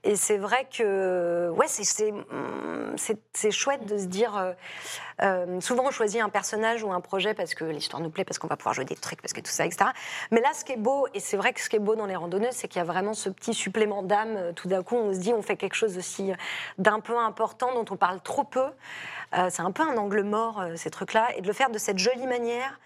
Et 0.03 0.15
c'est 0.17 0.37
vrai 0.37 0.67
que 0.75 1.49
ouais, 1.55 1.67
c'est 1.67 1.83
c'est 3.33 3.51
chouette 3.51 3.85
de 3.85 3.97
se 3.97 4.05
dire. 4.05 4.35
euh, 4.37 4.51
euh, 5.21 5.59
souvent 5.59 5.83
on 5.85 5.91
choisit 5.91 6.21
un 6.21 6.29
personnage 6.29 6.81
ou 6.83 6.93
un 6.93 7.01
projet 7.01 7.33
parce 7.33 7.53
que 7.53 7.65
l'histoire 7.65 8.01
nous 8.01 8.09
plaît, 8.09 8.23
parce 8.23 8.39
qu'on 8.39 8.47
va 8.47 8.55
pouvoir 8.55 8.73
jouer 8.73 8.85
des 8.85 8.95
trucs, 8.95 9.21
parce 9.21 9.33
que 9.33 9.41
tout 9.41 9.51
ça, 9.51 9.65
etc. 9.65 9.89
Mais 10.31 10.39
là, 10.39 10.49
ce 10.53 10.63
qui 10.63 10.71
est 10.71 10.77
beau, 10.77 11.07
et 11.13 11.19
c'est 11.19 11.35
vrai 11.35 11.51
que 11.51 11.59
ce 11.59 11.67
qui 11.69 11.75
est 11.75 11.79
beau 11.79 11.95
dans 11.95 12.05
les 12.05 12.15
randonneuses, 12.15 12.53
c'est 12.53 12.67
qu'il 12.69 12.79
y 12.79 12.81
a 12.81 12.85
vraiment 12.85 13.13
ce 13.13 13.29
petit 13.29 13.53
supplément 13.53 14.01
d'âme. 14.01 14.35
euh, 14.37 14.51
Tout 14.53 14.67
d'un 14.69 14.81
coup, 14.81 14.95
on 14.95 15.13
se 15.13 15.19
dit, 15.19 15.28
on 15.33 15.41
fait 15.41 15.57
quelque 15.57 15.75
chose 15.75 15.97
aussi 15.97 16.31
d'un 16.77 16.99
peu 16.99 17.17
important 17.17 17.73
dont 17.73 17.85
on 17.93 17.97
parle 17.97 18.21
trop 18.21 18.43
peu. 18.43 18.65
Euh, 19.37 19.49
c'est 19.49 19.61
un 19.61 19.71
peu 19.71 19.83
un 19.83 19.97
angle 19.97 20.23
mort, 20.23 20.61
euh, 20.61 20.75
ces 20.75 20.89
trucs-là, 20.89 21.35
et 21.35 21.41
de 21.41 21.47
le 21.47 21.53
faire 21.53 21.69
de 21.69 21.77
cette 21.77 21.99
jolie 21.99 22.27
manière. 22.27 22.79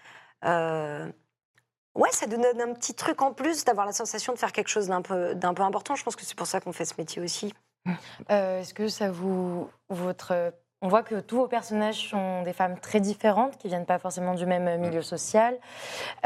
euh, 0.44 1.10
Ouais, 1.94 2.10
ça 2.10 2.26
donne 2.26 2.44
un 2.60 2.72
petit 2.74 2.94
truc 2.94 3.22
en 3.22 3.32
plus 3.32 3.64
d'avoir 3.64 3.86
la 3.86 3.92
sensation 3.92 4.32
de 4.32 4.38
faire 4.38 4.50
quelque 4.50 4.68
chose 4.68 4.88
d'un 4.88 5.00
peu, 5.00 5.36
d'un 5.36 5.54
peu 5.54 5.62
important. 5.62 5.94
Je 5.94 6.02
pense 6.02 6.16
que 6.16 6.24
c'est 6.24 6.36
pour 6.36 6.48
ça 6.48 6.60
qu'on 6.60 6.72
fait 6.72 6.84
ce 6.84 6.94
métier 6.98 7.22
aussi. 7.22 7.54
Est-ce 8.28 8.74
que 8.74 8.88
ça 8.88 9.12
vous. 9.12 9.70
Votre, 9.90 10.52
on 10.84 10.88
voit 10.88 11.02
que 11.02 11.18
tous 11.20 11.36
vos 11.36 11.48
personnages 11.48 12.10
sont 12.10 12.42
des 12.42 12.52
femmes 12.52 12.78
très 12.78 13.00
différentes, 13.00 13.56
qui 13.56 13.68
viennent 13.68 13.86
pas 13.86 13.98
forcément 13.98 14.34
du 14.34 14.44
même 14.44 14.78
milieu 14.80 15.00
social. 15.00 15.56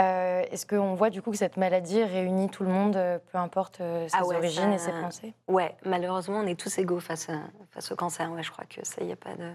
Euh, 0.00 0.42
Est-ce 0.50 0.66
qu'on 0.66 0.94
voit 0.94 1.10
du 1.10 1.22
coup 1.22 1.30
que 1.30 1.36
cette 1.36 1.56
maladie 1.56 2.02
réunit 2.02 2.48
tout 2.50 2.64
le 2.64 2.68
monde, 2.70 2.96
euh, 2.96 3.18
peu 3.30 3.38
importe 3.38 3.80
euh, 3.80 4.08
ses 4.08 4.16
Ah 4.18 4.26
ouais, 4.26 4.36
origines 4.36 4.72
et 4.72 4.78
ses 4.78 4.90
pensées? 4.90 5.32
Ouais, 5.46 5.76
malheureusement, 5.84 6.40
on 6.40 6.46
est 6.48 6.58
tous 6.58 6.76
égaux 6.78 6.98
face, 6.98 7.28
à- 7.28 7.38
face 7.70 7.92
au 7.92 7.96
cancer. 7.96 8.30
Ouais, 8.32 8.42
je 8.42 8.50
crois 8.50 8.64
que 8.64 8.84
ça, 8.84 8.96
il 9.00 9.06
n'y 9.06 9.12
a 9.12 9.16
pas 9.16 9.34
de. 9.36 9.48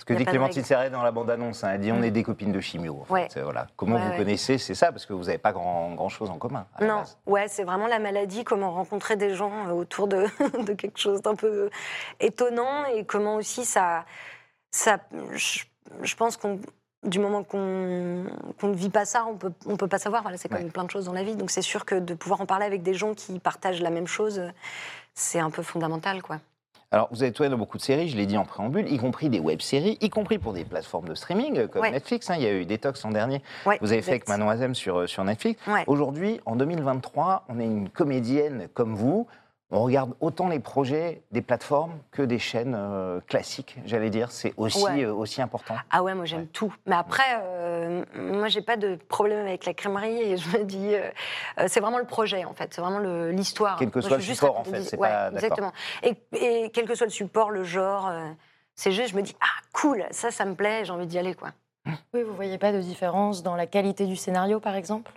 Ce 0.00 0.04
que 0.04 0.14
dit 0.14 0.24
Clémentine. 0.24 0.64
Serret 0.64 0.90
dans 0.90 1.02
la 1.02 1.10
bande-annonce, 1.10 1.64
hein, 1.64 1.70
elle 1.74 1.80
dit 1.80 1.92
on 1.92 1.98
Mm. 2.00 2.04
est 2.04 2.10
des 2.10 2.22
copines 2.22 2.52
de 2.52 2.60
chimio. 2.60 3.04
En 3.08 3.12
Ouais. 3.12 3.28
fait. 3.30 3.40
Voilà. 3.42 3.66
Comment 3.76 3.96
Ouais, 3.96 4.02
vous 4.02 4.10
ouais. 4.10 4.16
connaissez, 4.16 4.58
c'est 4.58 4.74
ça, 4.74 4.92
parce 4.92 5.06
que 5.06 5.12
vous 5.12 5.24
n'avez 5.24 5.38
pas 5.38 5.52
grand, 5.52 5.94
grand 5.94 6.08
chose 6.08 6.30
en 6.30 6.38
commun. 6.38 6.66
à 6.76 6.84
Non, 6.84 7.02
ouais, 7.26 7.48
c'est 7.48 7.64
vraiment 7.64 7.86
la 7.86 7.98
maladie, 7.98 8.44
comment 8.44 8.70
rencontrer 8.72 9.16
des 9.16 9.34
gens 9.34 9.68
euh, 9.68 9.72
autour 9.72 10.08
de, 10.08 10.26
de 10.66 10.72
quelque 10.74 10.98
chose 10.98 11.22
d'un 11.22 11.34
peu 11.34 11.70
étonnant 12.20 12.84
et 12.86 13.04
comment 13.04 13.36
aussi 13.36 13.64
ça. 13.64 14.04
ça 14.70 14.98
je, 15.32 15.60
je 16.02 16.14
pense 16.16 16.36
qu'on. 16.36 16.60
Du 17.02 17.20
moment 17.20 17.44
qu'on 17.44 17.58
ne 17.58 18.74
vit 18.74 18.90
pas 18.90 19.04
ça, 19.04 19.26
on 19.26 19.36
peut, 19.36 19.52
on 19.66 19.76
peut 19.76 19.86
pas 19.86 19.98
savoir. 19.98 20.22
Voilà, 20.22 20.38
c'est 20.38 20.48
comme 20.48 20.58
Ouais. 20.64 20.70
plein 20.70 20.82
de 20.82 20.90
choses 20.90 21.04
dans 21.04 21.12
la 21.12 21.22
vie. 21.22 21.36
Donc 21.36 21.50
c'est 21.52 21.62
sûr 21.62 21.84
que 21.84 21.94
de 21.94 22.14
pouvoir 22.14 22.40
en 22.40 22.46
parler 22.46 22.64
avec 22.66 22.82
des 22.82 22.94
gens 22.94 23.14
qui 23.14 23.38
partagent 23.38 23.80
la 23.80 23.90
même 23.90 24.08
chose, 24.08 24.42
c'est 25.14 25.38
un 25.38 25.50
peu 25.50 25.62
fondamental, 25.62 26.20
quoi. 26.22 26.38
Alors, 26.92 27.08
vous 27.10 27.22
avez 27.24 27.32
tourné 27.32 27.50
dans 27.50 27.58
beaucoup 27.58 27.78
de 27.78 27.82
séries, 27.82 28.08
je 28.08 28.16
l'ai 28.16 28.26
dit 28.26 28.38
en 28.38 28.44
préambule, 28.44 28.90
y 28.92 28.96
compris 28.96 29.28
des 29.28 29.40
web-séries, 29.40 29.98
y 30.00 30.08
compris 30.08 30.38
pour 30.38 30.52
des 30.52 30.64
plateformes 30.64 31.08
de 31.08 31.14
streaming 31.16 31.58
euh, 31.58 31.66
comme 31.66 31.82
Ouais. 31.82 31.90
Netflix. 31.90 32.30
hein. 32.30 32.36
il 32.36 32.42
y 32.44 32.46
a 32.46 32.52
eu 32.52 32.64
Detox 32.64 33.02
l'an 33.02 33.10
dernier. 33.10 33.42
Ouais, 33.66 33.78
Vous 33.80 33.92
avez 33.92 34.02
fait 34.02 34.12
avec. 34.12 34.28
Manon 34.28 34.48
Azem 34.48 34.74
sur, 34.74 35.00
euh, 35.00 35.06
sur 35.08 35.24
Netflix. 35.24 35.60
Ouais. 35.66 35.82
Aujourd'hui, 35.88 36.40
en 36.46 36.54
2023, 36.54 37.44
on 37.48 37.58
est 37.58 37.64
une 37.64 37.88
comédienne 37.88 38.68
comme 38.72 38.94
vous. 38.94 39.26
On 39.72 39.82
regarde 39.82 40.14
autant 40.20 40.48
les 40.48 40.60
projets 40.60 41.22
des 41.32 41.42
plateformes 41.42 41.98
que 42.12 42.22
des 42.22 42.38
chaînes 42.38 42.76
euh, 42.76 43.18
classiques, 43.26 43.76
j'allais 43.84 44.10
dire. 44.10 44.30
C'est 44.30 44.54
aussi, 44.56 44.84
Ouais. 44.84 45.04
euh, 45.04 45.12
aussi 45.12 45.42
important. 45.42 45.74
Ah 45.90 46.04
ouais, 46.04 46.14
moi 46.14 46.24
j'aime 46.24 46.42
Ouais. 46.42 46.46
tout. 46.52 46.72
Mais 46.86 46.94
après, 46.94 47.24
euh, 47.42 48.04
moi 48.14 48.46
j'ai 48.46 48.62
pas 48.62 48.76
de 48.76 48.94
problème 49.08 49.44
avec 49.44 49.64
la 49.64 49.74
crèmerie 49.74 50.22
et 50.22 50.36
je 50.36 50.56
me 50.56 50.62
dis, 50.64 50.94
euh, 50.94 51.10
euh, 51.58 51.64
c'est 51.66 51.80
vraiment 51.80 51.98
le 51.98 52.04
projet 52.04 52.44
en 52.44 52.54
fait, 52.54 52.72
c'est 52.72 52.80
vraiment 52.80 53.00
l'histoire. 53.30 53.76
Quel 53.76 53.90
que 53.90 54.00
soit 54.00 54.18
le 54.18 54.22
support, 54.22 54.56
en 54.60 54.62
fait, 54.64 54.82
c'est 54.82 54.98
ouais, 54.98 55.08
pas- 55.08 55.30
exactement. 55.32 55.72
Et, 56.04 56.14
et 56.34 56.70
quel 56.70 56.86
que 56.86 56.94
soit 56.94 57.06
le 57.06 57.12
support, 57.12 57.50
le 57.50 57.64
genre, 57.64 58.06
euh, 58.06 58.28
c'est 58.76 58.92
juste, 58.92 59.08
je 59.10 59.16
me 59.16 59.22
dis, 59.22 59.34
ah 59.40 59.62
cool, 59.72 60.04
ça, 60.12 60.30
ça 60.30 60.44
me 60.44 60.54
plaît, 60.54 60.84
j'ai 60.84 60.92
envie 60.92 61.08
d'y 61.08 61.18
aller 61.18 61.34
quoi. 61.34 61.48
Oui, 62.14 62.22
vous 62.22 62.34
voyez 62.34 62.58
pas 62.58 62.70
de 62.72 62.80
différence 62.80 63.42
dans 63.42 63.56
la 63.56 63.66
qualité 63.66 64.06
du 64.06 64.14
scénario, 64.14 64.60
par 64.60 64.76
exemple? 64.76 65.10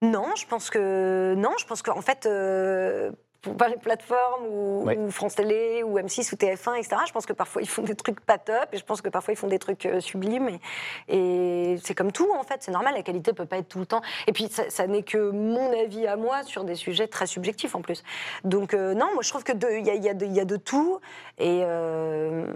Non, 0.00 0.28
je 0.34 0.46
pense 0.46 0.70
que 0.70 1.34
non, 1.36 1.50
je 1.58 1.66
pense 1.66 1.82
qu'en 1.82 2.00
fait. 2.00 2.24
euh, 2.24 3.12
pour 3.42 3.56
pas 3.56 3.68
les 3.68 3.76
plateformes 3.76 4.46
ou, 4.48 4.84
Ouais. 4.84 4.96
ou 4.96 5.10
France 5.10 5.34
Télé 5.34 5.82
ou 5.82 5.98
M6 5.98 6.32
ou 6.32 6.36
TF1, 6.36 6.76
etc. 6.78 6.96
Je 7.06 7.12
pense 7.12 7.26
que 7.26 7.32
parfois 7.32 7.60
ils 7.60 7.68
font 7.68 7.82
des 7.82 7.94
trucs 7.96 8.20
pas 8.20 8.38
top 8.38 8.68
et 8.72 8.78
je 8.78 8.84
pense 8.84 9.02
que 9.02 9.08
parfois 9.08 9.34
ils 9.34 9.36
font 9.36 9.48
des 9.48 9.58
trucs 9.58 9.84
euh, 9.86 10.00
sublimes 10.00 10.48
et, 10.48 10.60
et 11.08 11.76
c'est 11.82 11.94
comme 11.94 12.12
tout 12.12 12.28
en 12.38 12.44
fait, 12.44 12.62
c'est 12.62 12.70
normal, 12.70 12.94
la 12.94 13.02
qualité 13.02 13.32
peut 13.32 13.46
pas 13.46 13.58
être 13.58 13.68
tout 13.68 13.80
le 13.80 13.86
temps. 13.86 14.00
Et 14.26 14.32
puis 14.32 14.48
ça, 14.48 14.70
ça 14.70 14.86
n'est 14.86 15.02
que 15.02 15.30
mon 15.30 15.72
avis 15.78 16.06
à 16.06 16.16
moi 16.16 16.42
sur 16.44 16.64
des 16.64 16.76
sujets 16.76 17.08
très 17.08 17.26
subjectifs 17.26 17.74
en 17.74 17.82
plus. 17.82 18.02
Donc 18.44 18.74
euh, 18.74 18.94
non, 18.94 19.08
moi 19.14 19.22
je 19.22 19.28
trouve 19.28 19.42
que 19.44 19.52
il 19.78 19.84
y 19.86 19.90
a, 19.90 19.94
y 19.94 20.14
de- 20.14 20.24
il 20.26 20.32
y 20.32 20.40
a 20.40 20.44
de 20.44 20.56
tout 20.56 21.00
et 21.38 21.62
euh, 21.64 22.46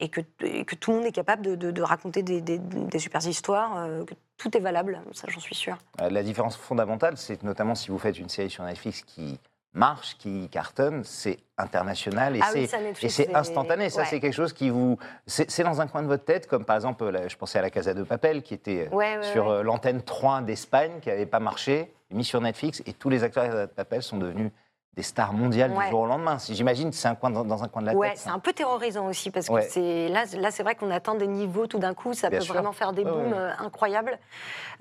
et 0.00 0.08
que, 0.08 0.20
et 0.42 0.64
que 0.64 0.74
tout 0.74 0.90
le 0.90 0.96
monde 0.98 1.06
est 1.06 1.12
capable 1.12 1.42
de, 1.42 1.54
de- 1.54 1.70
de 1.70 1.82
raconter 1.82 2.22
des, 2.22 2.40
des- 2.40 2.58
des 2.58 2.98
super 2.98 3.24
histoires, 3.26 3.76
euh, 3.78 4.04
que 4.04 4.14
tout 4.38 4.54
est 4.56 4.60
valable, 4.60 5.00
ça 5.12 5.26
j'en 5.28 5.38
suis 5.40 5.54
sûre. 5.54 5.78
La 5.98 6.22
différence 6.24 6.56
fondamentale, 6.56 7.16
c'est 7.16 7.42
notamment 7.44 7.74
si 7.76 7.90
vous 7.90 7.98
faites 7.98 8.18
une 8.18 8.28
série 8.28 8.50
sur 8.50 8.64
Netflix 8.64 9.02
qui 9.02 9.38
marche, 9.74 10.16
qui 10.18 10.48
cartonne, 10.48 11.02
c'est 11.04 11.38
international 11.58 12.36
et 12.36 12.40
Ah 12.42 12.50
c'est 13.08 13.34
instantané. 13.34 13.90
Ça, 13.90 14.00
ouais. 14.00 14.06
c'est 14.08 14.20
quelque 14.20 14.34
chose 14.34 14.52
qui 14.52 14.70
vous, 14.70 14.98
c'est 15.26 15.62
dans 15.62 15.80
un 15.80 15.86
coin 15.86 16.02
de 16.02 16.06
votre 16.06 16.24
tête, 16.24 16.46
comme 16.46 16.64
par 16.64 16.76
exemple, 16.76 17.10
je 17.28 17.36
pensais 17.36 17.58
à 17.58 17.62
la 17.62 17.70
Casa 17.70 17.92
de 17.92 18.02
Papel 18.02 18.42
qui 18.42 18.54
était 18.54 18.88
euh, 18.90 18.94
Ouais, 18.94 19.18
ouais, 19.18 19.32
sur 19.32 19.48
euh, 19.48 19.62
l'antenne 19.62 20.02
3 20.02 20.42
d'Espagne, 20.42 20.92
qui 21.02 21.08
n'avait 21.08 21.26
pas 21.26 21.40
marché, 21.40 21.92
mis 22.10 22.24
sur 22.24 22.40
Netflix, 22.40 22.82
et 22.86 22.92
tous 22.92 23.08
les 23.10 23.24
acteurs 23.24 23.44
de 23.44 23.48
Casa 23.48 23.66
de 23.66 23.72
Papel 23.72 24.02
sont 24.02 24.18
devenus 24.18 24.50
des 24.96 25.02
stars 25.02 25.32
mondiales 25.32 25.72
Ouais. 25.72 25.84
du 25.86 25.90
jour 25.90 26.00
au 26.02 26.06
lendemain. 26.06 26.36
J'imagine, 26.48 26.92
c'est 26.92 27.08
un 27.08 27.14
coin 27.16 27.30
dans, 27.30 27.44
dans 27.44 27.64
un 27.64 27.68
coin 27.68 27.82
de 27.82 27.86
la 27.88 27.94
Ouais, 27.94 28.10
tête. 28.10 28.18
c'est 28.18 28.28
ça. 28.28 28.32
un 28.34 28.38
peu 28.38 28.52
terrorisant 28.52 29.06
aussi 29.06 29.30
parce 29.30 29.48
que 29.48 29.52
Ouais. 29.52 29.68
c'est 29.68 30.08
là, 30.08 30.24
là 30.38 30.50
c'est 30.50 30.62
vrai 30.62 30.74
qu'on 30.76 30.90
atteint 30.90 31.14
des 31.16 31.26
niveaux 31.26 31.66
tout 31.66 31.78
d'un 31.78 31.94
coup, 31.94 32.14
ça 32.14 32.30
Bien 32.30 32.38
peut 32.38 32.44
sûr. 32.44 32.54
vraiment 32.54 32.72
faire 32.72 32.92
des 32.92 33.02
Ouais, 33.04 33.10
booms 33.10 33.32
ouais. 33.32 33.38
euh, 33.38 33.50
incroyables. 33.58 34.18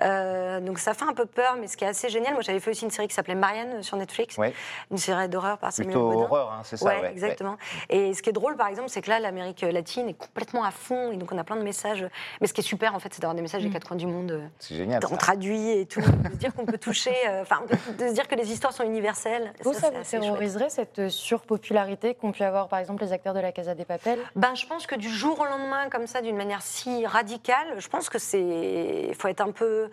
Euh, 0.02 0.60
donc 0.60 0.80
ça 0.80 0.94
fait 0.94 1.06
un 1.06 1.14
peu 1.14 1.26
peur, 1.26 1.56
mais 1.60 1.68
ce 1.68 1.78
qui 1.78 1.84
est 1.84 1.88
assez 1.88 2.10
génial, 2.10 2.34
moi 2.34 2.42
j'avais 2.42 2.60
fait 2.60 2.72
aussi 2.72 2.84
une 2.86 2.92
série 2.92 3.08
qui 3.08 3.14
s'appelait 3.16 3.36
Marianne 3.36 3.76
euh, 3.76 3.82
sur 3.82 3.98
Netflix, 3.98 4.38
Ouais. 4.38 4.54
une 4.92 4.98
série 4.98 5.30
d'horreur 5.30 5.58
par 5.58 5.72
Samuel 5.72 5.94
Plutôt 5.94 6.10
Baudin. 6.12 6.24
horreur, 6.26 6.52
hein, 6.52 6.62
c'est 6.64 6.78
ça. 6.78 6.86
Ouais, 6.86 6.96
ouais, 6.96 7.02
ouais. 7.02 7.12
exactement. 7.12 7.58
Et 7.90 8.14
ce 8.14 8.22
qui 8.22 8.30
est 8.30 8.34
drôle, 8.34 8.56
par 8.56 8.68
exemple, 8.68 8.90
c'est 8.90 9.02
que 9.02 9.10
là, 9.10 9.20
l'Amérique 9.20 9.62
latine 9.62 10.10
est 10.10 10.14
complètement 10.14 10.64
à 10.64 10.72
fond, 10.72 11.12
et 11.12 11.18
donc 11.18 11.32
on 11.32 11.38
a 11.38 11.44
plein 11.44 11.56
de 11.56 11.64
messages. 11.64 12.06
Mais 12.42 12.48
ce 12.48 12.54
qui 12.54 12.62
est 12.62 12.64
super, 12.64 12.94
en 12.96 13.00
fait, 13.00 13.10
c'est 13.14 13.22
d'avoir 13.22 13.36
des 13.36 13.42
messages 13.42 13.64
des 13.64 13.70
quatre 13.70 13.88
coins 13.88 13.98
du 13.98 14.08
monde. 14.08 14.42
C'est 14.60 14.76
génial. 14.76 15.02
On 15.12 15.16
traduit 15.18 15.70
et 15.72 15.86
tout, 15.86 16.02
de 16.02 16.06
se 16.30 16.36
dire 16.38 16.54
qu'on 16.54 16.66
peut 16.66 16.78
toucher, 16.78 17.16
euh, 17.28 17.42
enfin, 17.42 17.62
de 17.98 18.08
se 18.08 18.14
dire 18.14 18.28
que 18.28 18.36
les 18.36 18.52
histoires 18.52 18.74
sont 18.74 18.84
universelles. 18.84 19.54
Vous, 19.64 19.74
ça, 19.74 19.90
terroriserait 20.04 20.70
cette 20.70 21.10
surpopularité 21.10 22.16
qu'ont 22.16 22.32
pu 22.32 22.44
avoir, 22.44 22.68
par 22.68 22.80
exemple, 22.80 23.04
les 23.04 23.12
acteurs 23.14 23.34
de 23.34 23.40
la 23.40 23.52
Casa 23.52 23.76
des 23.76 23.86
Papel? 23.86 24.20
Ben, 24.36 24.56
je 24.56 24.66
pense 24.66 24.86
que 24.88 24.96
du 24.96 25.10
jour 25.10 25.40
au 25.40 25.46
lendemain, 25.46 25.90
comme 25.90 26.08
ça, 26.08 26.22
d'une 26.22 26.38
manière 26.38 26.62
si 26.62 27.06
radicale, 27.06 27.76
je 27.80 27.88
pense 27.88 28.10
que 28.10 28.20
c'est. 28.20 29.06
Il 29.10 29.16
faut 29.16 29.28
être 29.28 29.42
un 29.42 29.52
peu. 29.52 29.90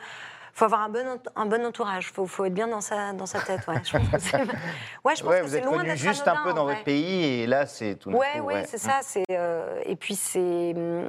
faut 0.53 0.65
avoir 0.65 0.83
un 0.83 0.89
bon, 0.89 1.07
ent- 1.07 1.31
un 1.37 1.47
bon 1.47 1.65
entourage. 1.65 2.09
Il 2.11 2.15
faut, 2.15 2.27
faut 2.27 2.45
être 2.45 2.55
bien 2.55 2.69
dans 2.69 2.81
sa, 2.81 3.13
dans 3.13 3.27
sa 3.27 3.41
tête. 3.41 3.67
Ouais, 3.69 3.75
je 3.85 3.93
pense 3.97 4.09
que 4.09 4.19
c'est 4.19 4.37
ouais, 5.05 5.17
je 5.17 5.23
pense 5.23 5.23
Ouais, 5.23 5.39
que 5.41 5.45
vous 5.45 5.57
êtes 5.57 5.65
loin 5.65 5.85
juste 5.95 6.27
anodin, 6.27 6.41
un 6.41 6.45
peu 6.45 6.53
dans 6.55 6.65
votre 6.65 6.85
pays, 6.85 7.43
et 7.43 7.47
là, 7.47 7.67
c'est 7.67 7.95
tout. 7.97 8.11
d'un 8.11 8.17
Ouais, 8.19 8.41
ouais, 8.41 8.65
c'est 8.67 8.79
ça. 8.79 9.01
C'est 9.03 9.25
euh, 9.31 9.81
et 9.85 9.97
puis 9.97 10.15
c'est 10.17 10.75
hum, 10.77 11.09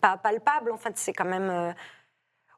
pas 0.00 0.16
palpable 0.16 0.70
en 0.70 0.76
fait. 0.76 0.92
C'est 0.96 1.12
quand 1.12 1.24
même. 1.24 1.50
euh, 1.50 1.72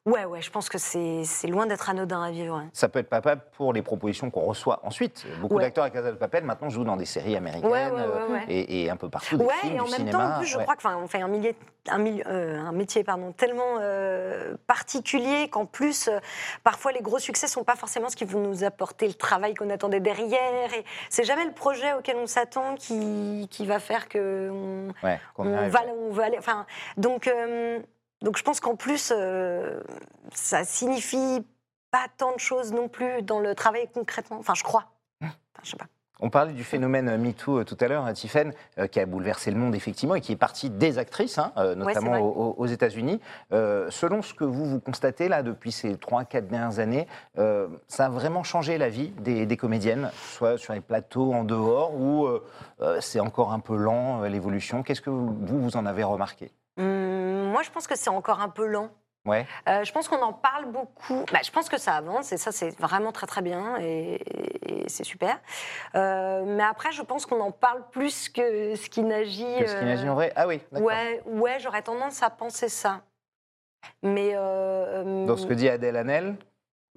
ouais, 0.09 0.25
ouais. 0.25 0.41
Je 0.41 0.49
pense 0.51 0.69
que 0.69 0.77
c'est 0.77 1.47
loin 1.47 1.65
d'être 1.65 1.89
anodin 1.89 2.21
à 2.23 2.31
vivre. 2.31 2.63
Ça 2.73 2.89
peut 2.89 2.99
être 2.99 3.09
papable 3.09 3.41
pour 3.57 3.73
les 3.73 3.81
propositions 3.81 4.29
qu'on 4.29 4.41
reçoit 4.45 4.79
ensuite. 4.83 5.25
Beaucoup 5.41 5.55
Ouais. 5.55 5.63
d'acteurs 5.63 5.83
à 5.85 5.89
Casa 5.89 6.11
de 6.11 6.17
Papel 6.17 6.43
maintenant 6.43 6.69
jouent 6.69 6.83
dans 6.83 6.97
des 6.97 7.05
séries 7.05 7.35
américaines 7.35 7.69
Ouais, 7.69 7.85
ouais, 7.87 7.91
ouais, 7.91 8.01
euh. 8.01 8.39
Et, 8.47 8.83
et 8.85 8.89
un 8.89 8.95
peu 8.95 9.09
partout, 9.09 9.37
des 9.37 9.45
Ouais, 9.45 9.53
films, 9.61 9.75
et 9.75 9.79
en 9.79 9.85
du 9.85 9.91
même 9.91 9.99
cinéma. 9.99 10.17
temps, 10.17 10.35
en 10.35 10.37
plus, 10.39 10.47
je 10.47 10.57
crois 10.57 10.75
que, 10.75 10.79
enfin, 10.85 10.97
on 11.01 11.07
fait 11.07 11.21
un, 11.21 11.29
euh, 11.31 12.59
un 12.59 12.71
métier, 12.71 13.03
pardon, 13.03 13.31
tellement 13.31 13.77
euh, 13.79 14.55
particulier 14.67 15.49
qu'en 15.49 15.65
plus, 15.65 16.07
euh, 16.07 16.19
parfois, 16.63 16.91
les 16.91 17.01
gros 17.01 17.19
succès 17.19 17.47
sont 17.47 17.63
pas 17.63 17.75
forcément 17.75 18.09
ce 18.09 18.15
qui 18.15 18.25
vont 18.25 18.39
nous 18.39 18.63
apporter 18.63 19.07
le 19.07 19.13
travail 19.13 19.53
qu'on 19.53 19.69
attendait 19.69 19.99
derrière. 19.99 20.73
Et 20.73 20.83
c'est 21.09 21.23
jamais 21.23 21.45
le 21.45 21.51
projet 21.53 21.93
auquel 21.93 22.17
on 22.17 22.27
s'attend 22.27 22.75
qui, 22.75 23.47
qui 23.49 23.65
va 23.65 23.79
faire 23.79 24.07
que 24.09 24.49
on, 24.51 24.93
qu'on 25.33 25.47
on 25.47 25.69
va 25.69 25.83
là 25.85 25.91
où 25.97 26.09
on 26.09 26.13
veut 26.13 26.23
aller. 26.23 26.37
Enfin, 26.37 26.65
donc, 26.97 27.29
donc, 28.21 28.37
je 28.37 28.43
pense 28.43 28.59
qu'en 28.59 28.75
plus, 28.75 29.13
euh, 29.15 29.79
ça 30.33 30.63
signifie 30.63 31.45
pas 31.91 32.05
tant 32.17 32.33
de 32.33 32.39
choses 32.39 32.71
non 32.71 32.87
plus 32.87 33.21
dans 33.23 33.39
le 33.39 33.55
travail 33.55 33.87
concrètement. 33.93 34.37
Enfin, 34.39 34.53
je 34.55 34.63
crois. 34.63 34.85
Enfin, 35.21 35.33
je 35.63 35.71
sais 35.71 35.77
pas. 35.77 35.87
On 36.21 36.29
parlait 36.29 36.51
du 36.51 36.65
phénomène 36.65 37.07
euh, 37.07 37.17
MeToo 37.17 37.59
euh, 37.59 37.63
tout 37.63 37.77
à 37.79 37.87
l'heure, 37.87 38.05
hein, 38.05 38.11
Tiffaine, 38.11 38.53
euh, 38.77 38.87
qui 38.87 38.99
a 38.99 39.05
bouleversé 39.05 39.51
le 39.51 39.57
monde 39.57 39.73
effectivement 39.73 40.15
et 40.15 40.21
qui 40.21 40.33
est 40.33 40.35
parti 40.35 40.69
des 40.69 40.97
actrices, 40.97 41.37
hein, 41.37 41.53
notamment 41.75 42.19
aux, 42.19 42.55
aux 42.57 42.65
États-Unis. 42.65 43.21
Euh, 43.53 43.89
selon 43.89 44.21
ce 44.21 44.33
que 44.33 44.43
vous 44.43 44.65
vous 44.65 44.79
constatez 44.81 45.29
là 45.29 45.43
depuis 45.43 45.71
ces 45.71 45.95
3-4 45.95 46.47
dernières 46.47 46.79
années, 46.79 47.07
euh, 47.37 47.69
ça 47.87 48.07
a 48.07 48.09
vraiment 48.09 48.43
changé 48.43 48.77
la 48.77 48.89
vie 48.89 49.11
des, 49.21 49.45
des 49.45 49.57
comédiennes, 49.57 50.11
soit 50.13 50.57
sur 50.57 50.73
les 50.73 50.81
plateaux 50.81 51.33
en 51.33 51.45
dehors 51.45 51.95
ou 51.95 52.27
euh, 52.27 52.41
c'est 52.99 53.21
encore 53.21 53.53
un 53.53 53.59
peu 53.59 53.77
lent 53.77 54.21
l'évolution. 54.23 54.83
Qu'est-ce 54.83 55.01
que 55.01 55.09
vous, 55.09 55.33
vous 55.39 55.77
en 55.77 55.85
avez 55.85 56.03
remarqué? 56.03 56.51
Hum, 56.77 57.38
moi, 57.49 57.61
je 57.63 57.69
pense 57.71 57.87
que 57.87 57.95
c'est 57.97 58.09
encore 58.09 58.39
un 58.41 58.49
peu 58.49 58.65
lent. 58.65 58.89
Ouais. 59.25 59.45
Euh, 59.67 59.83
je 59.83 59.91
pense 59.91 60.07
qu'on 60.07 60.21
en 60.21 60.31
parle 60.33 60.65
beaucoup. 60.71 61.25
Bah, 61.31 61.39
je 61.43 61.51
pense 61.51 61.67
que 61.67 61.77
ça 61.77 61.93
avance 61.95 62.31
et 62.31 62.37
ça, 62.37 62.51
c'est 62.53 62.69
vraiment 62.79 63.11
très 63.11 63.27
très 63.27 63.41
bien 63.41 63.75
et, 63.79 64.15
et 64.85 64.89
c'est 64.89 65.03
super. 65.03 65.37
Euh, 65.95 66.45
mais 66.47 66.63
après, 66.63 66.91
je 66.93 67.01
pense 67.01 67.25
qu'on 67.25 67.41
en 67.41 67.51
parle 67.51 67.83
plus 67.89 68.29
que 68.29 68.75
ce 68.75 68.89
qui 68.89 69.03
n'agit. 69.03 69.43
Que 69.59 69.67
ce 69.67 69.75
qui 69.77 69.85
n'agit 69.85 70.07
en 70.07 70.15
vrai 70.15 70.31
Ah 70.37 70.47
oui, 70.47 70.61
d'accord. 70.71 70.87
Ouais, 70.87 71.21
ouais, 71.25 71.59
j'aurais 71.59 71.81
tendance 71.81 72.23
à 72.23 72.29
penser 72.29 72.69
ça. 72.69 73.01
Mais. 74.01 74.31
euh, 74.35 75.25
Dans 75.25 75.37
ce 75.37 75.45
que 75.45 75.53
dit 75.53 75.67
Adèle 75.69 75.97
Hanel, 75.97 76.35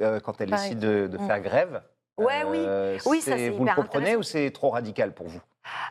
euh, 0.00 0.20
quand 0.20 0.40
elle 0.40 0.50
décide 0.50 0.78
de, 0.78 1.08
de 1.08 1.18
faire 1.18 1.40
grève. 1.40 1.82
Ouais, 2.18 2.44
oui. 2.44 2.58
euh, 2.60 2.98
Oui, 3.06 3.20
ça, 3.20 3.32
Vous 3.36 3.40
le 3.42 3.52
hyper 3.62 3.74
comprenez 3.74 4.10
intéressant. 4.10 4.20
ou 4.20 4.22
c'est 4.22 4.50
trop 4.52 4.70
radical 4.70 5.12
pour 5.12 5.26
vous? 5.26 5.40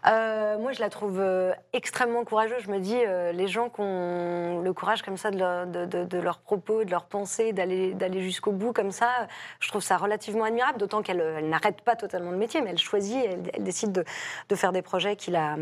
Euh, 0.07 0.57
moi, 0.57 0.71
je 0.73 0.79
la 0.79 0.89
trouve 0.89 1.19
euh, 1.19 1.53
extrêmement 1.73 2.23
courageuse. 2.23 2.63
Je 2.63 2.71
me 2.71 2.79
dis, 2.79 2.97
euh, 3.05 3.31
les 3.31 3.47
gens 3.47 3.69
qui 3.69 3.81
ont 3.81 4.61
le 4.61 4.73
courage 4.73 5.01
comme 5.01 5.17
ça 5.17 5.31
de, 5.31 5.37
leur- 5.37 5.67
de, 5.67 5.85
de- 5.85 6.03
de 6.05 6.17
leurs 6.19 6.39
propos, 6.39 6.83
de 6.83 6.91
leurs 6.91 7.05
pensées, 7.05 7.53
d'aller 7.53 8.21
jusqu'au 8.21 8.51
bout 8.51 8.73
comme 8.73 8.91
ça, 8.91 9.27
je 9.59 9.67
trouve 9.69 9.81
ça 9.81 9.97
relativement 9.97 10.43
admirable. 10.43 10.77
D'autant 10.79 11.01
qu'elle 11.01 11.19
elle, 11.21 11.49
n'arrête 11.49 11.81
pas 11.81 11.95
totalement 11.95 12.31
le 12.31 12.37
métier, 12.37 12.61
mais 12.61 12.71
elle 12.71 12.77
choisit, 12.79 13.23
elle, 13.53 13.63
décide 13.63 13.91
de, 13.91 14.03
de 14.49 14.55
faire 14.55 14.71
des 14.71 14.81
projets 14.81 15.15
qui, 15.15 15.31
la, 15.31 15.55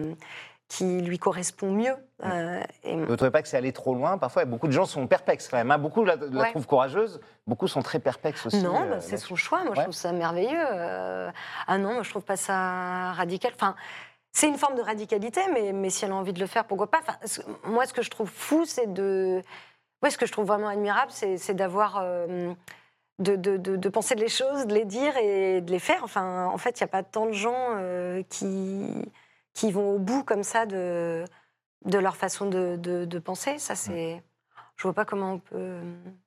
qui 0.69 1.01
lui 1.01 1.17
correspondent 1.17 1.75
mieux. 1.75 1.95
Euh, 2.23 2.61
et- 2.83 2.93
Vous 2.95 3.01
ne 3.11 3.15
trouvez 3.15 3.31
pas 3.31 3.41
que 3.41 3.47
c'est 3.47 3.57
allé 3.57 3.73
trop 3.73 3.95
loin? 3.95 4.17
Parfois, 4.17 4.45
beaucoup 4.45 4.67
de 4.67 4.71
gens 4.71 4.85
sont 4.85 5.05
perplexes 5.07 5.47
quand 5.49 5.57
même. 5.57 5.71
hein. 5.71 5.77
Beaucoup 5.79 6.05
la, 6.05 6.15
la 6.15 6.27
Ouais. 6.43 6.49
trouvent 6.51 6.67
courageuse, 6.67 7.19
beaucoup 7.47 7.67
sont 7.67 7.81
très 7.81 7.99
perplexes 7.99 8.45
aussi. 8.45 8.61
Non, 8.63 8.83
euh, 8.83 8.89
bah, 8.89 9.01
c'est 9.01 9.17
son 9.17 9.35
choix. 9.35 9.59
Moi, 9.63 9.69
Ouais. 9.71 9.75
je 9.77 9.81
trouve 9.81 9.93
ça 9.95 10.11
merveilleux. 10.13 10.63
Euh, 10.71 11.31
ah 11.67 11.77
non, 11.79 11.95
moi, 11.95 12.03
je 12.03 12.09
trouve 12.11 12.23
pas 12.23 12.37
ça 12.37 13.11
radical. 13.13 13.51
Enfin, 13.55 13.75
c'est 14.31 14.47
une 14.47 14.57
forme 14.59 14.75
de 14.75 14.81
radicalité, 14.83 15.41
mais, 15.51 15.73
mais 15.73 15.89
si 15.89 16.05
elle 16.05 16.11
a 16.11 16.15
envie 16.15 16.33
de 16.33 16.39
le 16.39 16.45
faire, 16.47 16.65
pourquoi 16.65 16.89
pas? 16.91 16.99
Enfin, 16.99 17.17
Moi, 17.65 17.85
ce 17.87 17.93
que 17.93 18.03
je 18.03 18.09
trouve 18.11 18.29
fou, 18.29 18.63
c'est 18.65 18.93
de. 18.93 19.41
Ouais, 20.03 20.11
ce 20.11 20.17
que 20.19 20.27
je 20.27 20.31
trouve 20.31 20.45
vraiment 20.45 20.67
admirable, 20.67 21.11
c'est 21.11 21.53
d'avoir. 21.55 21.97
euh, 22.03 22.53
de, 23.17 23.35
de- 23.35 23.57
de- 23.57 23.75
de 23.75 23.89
penser 23.89 24.15
les 24.15 24.29
choses, 24.29 24.65
de 24.65 24.73
les 24.73 24.85
dire 24.85 25.17
et 25.17 25.59
de 25.59 25.71
les 25.71 25.79
faire. 25.79 26.01
Enfin, 26.05 26.45
en 26.45 26.57
fait, 26.57 26.79
il 26.79 26.83
n'y 26.83 26.85
a 26.85 26.87
pas 26.87 27.03
tant 27.03 27.25
de 27.25 27.33
gens 27.33 27.73
euh, 27.75 28.23
qui, 28.29 29.11
qui 29.59 29.71
vont 29.73 29.91
au 29.95 29.99
bout 29.99 30.23
comme 30.23 30.43
ça 30.43 30.65
de, 30.65 31.25
de 31.85 31.97
leur 31.97 32.15
façon 32.15 32.45
de, 32.45 32.77
de- 32.77 33.03
de 33.05 33.19
penser. 33.19 33.59
Ça, 33.59 33.75
c'est. 33.75 34.23
Je 34.77 34.83
vois 34.83 34.93
pas 34.93 35.03
comment 35.05 35.33
on 35.33 35.39
peut 35.39 35.81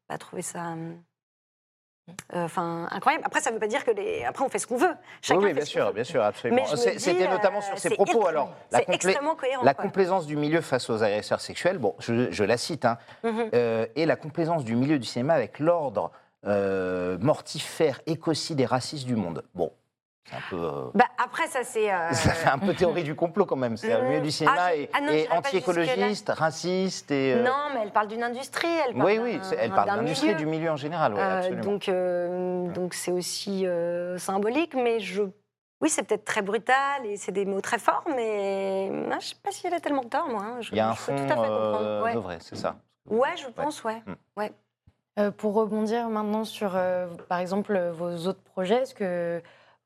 pas 0.06 0.18
trouver 0.18 0.42
ça. 0.42 0.72
euh, 0.72 2.44
Enfin, 2.44 2.88
incroyable. 2.90 3.24
Après, 3.26 3.40
ça 3.40 3.50
veut 3.50 3.58
pas 3.58 3.68
dire 3.68 3.84
que 3.84 3.90
les. 3.92 4.24
Après, 4.24 4.44
on 4.44 4.48
fait 4.50 4.58
ce 4.58 4.66
qu'on 4.66 4.76
veut. 4.76 4.94
Chacun 5.22 5.40
oui, 5.40 5.54
bien 5.54 5.64
sûr, 5.64 5.92
bien 5.94 6.04
sûr, 6.04 6.22
absolument. 6.22 6.66
C'était 6.76 7.28
notamment 7.28 7.58
euh, 7.58 7.62
sur 7.62 7.78
ses 7.78 7.88
c'est 7.88 7.94
propos. 7.94 8.26
Alors, 8.26 8.54
la, 8.70 8.80
complé- 8.80 9.16
cohérent. 9.36 9.62
la 9.64 9.72
complaisance 9.74 10.26
du 10.26 10.36
milieu 10.36 10.60
face 10.60 10.90
aux 10.90 11.02
agresseurs 11.02 11.40
sexuels, 11.40 11.78
bon, 11.78 11.94
je, 12.00 12.30
je 12.30 12.44
la 12.44 12.56
cite, 12.58 12.84
hein, 12.84 12.98
Mhm. 13.24 13.50
euh, 13.54 13.86
et 13.96 14.04
la 14.04 14.16
complaisance 14.16 14.64
du 14.64 14.74
milieu 14.76 14.98
du 14.98 15.06
cinéma 15.06 15.32
avec 15.34 15.58
l'ordre 15.58 16.10
euh, 16.44 17.16
mortifère, 17.18 18.00
écocide 18.06 18.60
et 18.60 18.66
raciste 18.66 19.06
du 19.06 19.14
monde. 19.16 19.44
Bon, 19.54 19.72
un 20.30 20.40
peu. 20.50 20.56
euh, 20.56 20.90
Bah, 20.94 21.06
après, 21.22 21.46
ça, 21.48 21.64
c'est. 21.64 21.92
euh, 21.92 22.08
Ça 22.12 22.30
fait 22.32 22.48
un 22.48 22.58
peu 22.58 22.74
théorie 22.74 23.02
du 23.02 23.14
complot 23.14 23.44
quand 23.46 23.56
même. 23.56 23.76
C'est 23.76 23.96
le 23.98 24.06
milieu 24.08 24.20
du 24.20 24.30
cinéma 24.30 24.56
Ah, 24.58 24.74
est, 24.76 24.90
ah 24.92 25.12
est 25.12 25.28
anti-écologiste, 25.30 26.28
raciste 26.30 27.10
et. 27.10 27.34
euh, 27.34 27.42
Non, 27.42 27.70
mais 27.74 27.80
elle 27.82 27.90
parle 27.90 28.08
d'une 28.08 28.22
industrie. 28.22 28.68
Elle 28.86 28.94
parle 28.94 29.06
oui, 29.06 29.18
oui, 29.20 29.40
elle 29.58 29.70
parle 29.72 29.88
d'un 29.88 29.96
d'industrie 29.96 30.28
milieu. 30.28 30.38
du 30.38 30.46
milieu 30.46 30.70
en 30.70 30.76
général, 30.76 31.14
Euh, 31.16 31.38
absolument. 31.38 31.62
donc, 31.64 31.88
euh, 31.88 32.68
donc 32.72 32.94
c'est 32.94 33.12
aussi 33.12 33.66
euh, 33.66 34.18
symbolique, 34.18 34.74
mais 34.74 35.00
je. 35.00 35.22
Oui, 35.80 35.88
c'est 35.90 36.04
peut-être 36.04 36.24
très 36.24 36.42
brutal 36.42 37.04
et 37.04 37.16
c'est 37.16 37.32
des 37.32 37.44
mots 37.44 37.60
très 37.60 37.80
forts, 37.80 38.04
mais 38.14 38.88
ah, 39.10 39.16
je 39.20 39.26
sais 39.26 39.34
pas 39.42 39.50
si 39.50 39.66
elle 39.66 39.74
a 39.74 39.80
tellement 39.80 40.04
tort, 40.04 40.28
moi. 40.28 40.42
hein. 40.44 40.60
Je, 40.60 40.70
Il 40.70 40.76
y 40.76 40.80
a 40.80 40.88
un 40.88 40.94
fond 40.94 41.16
tout 41.16 41.24
à 41.24 41.26
fait 41.26 41.34
comprendre. 41.34 42.04
Ouais. 42.04 42.14
de 42.14 42.18
vrai, 42.20 42.36
c'est 42.40 42.54
ça. 42.56 42.76
Ouais, 43.10 43.36
je 43.36 43.48
pense, 43.48 43.82
ouais. 43.82 44.00
Mm. 44.06 44.42
Euh, 45.18 45.30
pour 45.30 45.54
rebondir 45.54 46.08
maintenant 46.08 46.44
sur, 46.44 46.72
euh, 46.74 47.06
par 47.28 47.38
exemple, 47.40 47.76
vos 47.92 48.28
autres 48.28 48.40
projets, 48.42 48.76
est-ce 48.82 48.94
que 48.94 49.42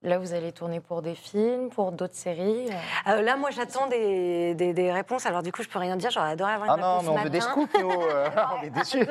là, 0.06 0.18
vous 0.18 0.32
allez 0.34 0.52
tourner 0.52 0.80
pour 0.80 1.02
des 1.02 1.14
films, 1.14 1.68
pour 1.70 1.92
d'autres 1.92 2.14
séries 2.14 2.68
euh 2.70 3.10
Euh, 3.10 3.22
là, 3.22 3.36
moi, 3.36 3.50
j'attends 3.50 3.86
des, 3.88 4.54
des- 4.54 4.72
des 4.72 4.90
réponses. 4.92 5.26
Alors, 5.26 5.42
du 5.42 5.52
coup, 5.52 5.62
je 5.62 5.68
peux 5.68 5.78
rien 5.78 5.96
dire. 5.96 6.10
J'aurais 6.10 6.30
adoré 6.30 6.52
avoir 6.52 6.70
Ah 6.70 6.74
une 6.74 6.80
non, 6.80 6.92
réponse 6.98 7.04
mais 7.14 7.20
on 7.20 7.24
veut 7.24 7.30
des 7.30 7.40
scoops, 7.40 7.78
nous. 7.80 7.90
euh, 7.90 8.28
on 8.60 8.64
est 8.66 8.70
déçus. 8.70 9.06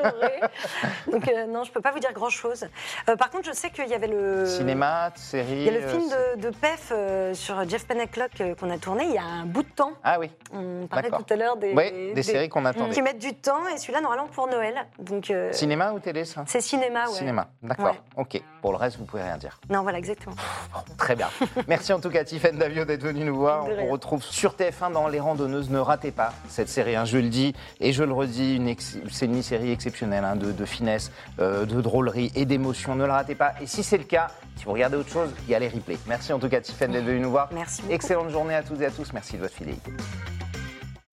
Donc, 1.12 1.27
euh, 1.27 1.45
non, 1.47 1.63
je 1.63 1.71
peux 1.71 1.81
pas 1.81 1.91
vous 1.91 1.99
dire 1.99 2.13
grand-chose. 2.13 2.67
Euh, 3.10 3.15
par 3.15 3.29
contre, 3.29 3.45
je 3.45 3.51
sais 3.53 3.69
qu'il 3.69 3.88
y 3.88 3.93
avait 3.93 4.08
le... 4.08 4.45
Cinéma, 4.45 5.12
série. 5.15 5.51
Il 5.53 5.63
y 5.63 5.69
a 5.69 5.71
le 5.79 5.88
film 5.88 6.03
de, 6.10 6.41
de 6.41 6.49
PEF 6.49 6.89
euh, 6.91 7.34
sur 7.34 7.67
Jeff 7.69 7.86
Pennacklock 7.88 8.31
euh, 8.41 8.55
qu'on 8.55 8.69
a 8.69 8.77
tourné 8.77 9.05
il 9.05 9.12
y 9.13 9.17
a 9.17 9.23
un 9.23 9.45
bout 9.45 9.63
de 9.63 9.69
temps. 9.69 9.91
Ah 10.03 10.17
oui, 10.19 10.31
On 10.53 10.88
parlait 10.88 11.10
tout 11.10 11.25
à 11.29 11.36
l'heure 11.36 11.58
des, 11.58 11.73
des, 12.13 12.23
séries 12.23 12.49
qu'on 12.49 12.65
attendait. 12.65 12.93
qui 12.93 13.01
mettent 13.01 13.19
du 13.19 13.34
temps 13.34 13.67
et 13.73 13.77
celui-là 13.77 14.01
normalement 14.01 14.27
pour 14.27 14.47
Noël. 14.47 14.75
Donc 14.99 15.29
euh, 15.29 15.51
Cinéma 15.51 15.91
ou 15.93 15.99
télé, 15.99 16.25
ça? 16.25 16.43
C'est 16.47 16.62
cinéma, 16.62 17.05
ouais. 17.08 17.13
Cinéma, 17.13 17.47
d'accord. 17.62 17.86
Ouais. 17.88 17.99
Ok, 18.17 18.41
pour 18.65 18.71
le 18.71 18.80
reste, 18.80 18.97
vous 18.97 19.06
pouvez 19.06 19.21
rien 19.21 19.38
dire. 19.38 19.60
Non, 19.69 19.84
voilà, 19.84 19.99
exactement. 19.99 20.36
Très 20.97 21.15
bien. 21.15 21.30
Merci 21.67 21.93
en 21.93 21.99
tout 21.99 22.10
cas, 22.10 22.23
Tiffaine 22.23 22.58
Davio, 22.58 22.84
d'être 22.84 23.04
venue 23.04 23.23
nous 23.23 23.36
voir. 23.36 23.65
On 23.65 23.86
vous 23.86 23.91
retrouve 23.91 24.23
sur 24.23 24.56
TF1 24.56 24.91
dans 24.91 25.08
Les 25.08 25.19
Randonneuses. 25.19 25.69
Ne 25.69 25.78
ratez 25.78 26.10
pas 26.10 26.34
cette 26.49 26.67
série, 26.69 26.95
hein, 26.95 27.06
je 27.06 27.19
le 27.19 27.30
dis 27.30 27.54
et 27.80 27.93
je 27.93 28.04
le 28.04 28.12
redis. 28.12 28.60
C'est 29.12 29.25
une 29.25 29.34
mini-série 29.34 29.71
exceptionnelle 29.71 30.23
hein, 30.23 30.36
de, 30.36 30.51
de 30.51 30.65
finesse, 30.65 31.12
euh, 31.38 31.67
de 31.67 31.80
drôlerie 31.80 32.32
et 32.34 32.45
d'émotion. 32.45 32.95
Ne 32.95 33.06
la 33.06 33.17
ratez 33.17 33.36
pas. 33.36 33.54
Et 33.62 33.67
si 33.67 33.84
c'est 33.84 33.99
le 33.99 34.04
cas, 34.04 34.30
si 34.56 34.65
vous 34.65 34.71
regardez 34.71 34.97
autre 34.97 35.12
chose, 35.12 35.30
il 35.47 35.51
y 35.51 35.54
a 35.54 35.60
les 35.60 35.69
replays. 35.69 35.99
Merci 36.08 36.34
en 36.34 36.39
tout 36.39 36.49
cas, 36.49 36.60
Tiffaine, 36.60 36.91
d'être 36.91 37.06
venue 37.06 37.19
nous 37.19 37.30
voir. 37.30 37.49
Merci 37.54 37.84
beaucoup. 37.84 37.93
Excellente 37.93 38.32
journée 38.32 38.56
à 38.56 38.63
toutes 38.63 38.82
et 38.82 38.88
à 38.88 38.91
tous. 38.91 39.13
Merci 39.13 39.34
de 39.34 39.41
votre 39.41 39.54
fidélité. 39.54 39.91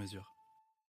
mesure. 0.00 0.39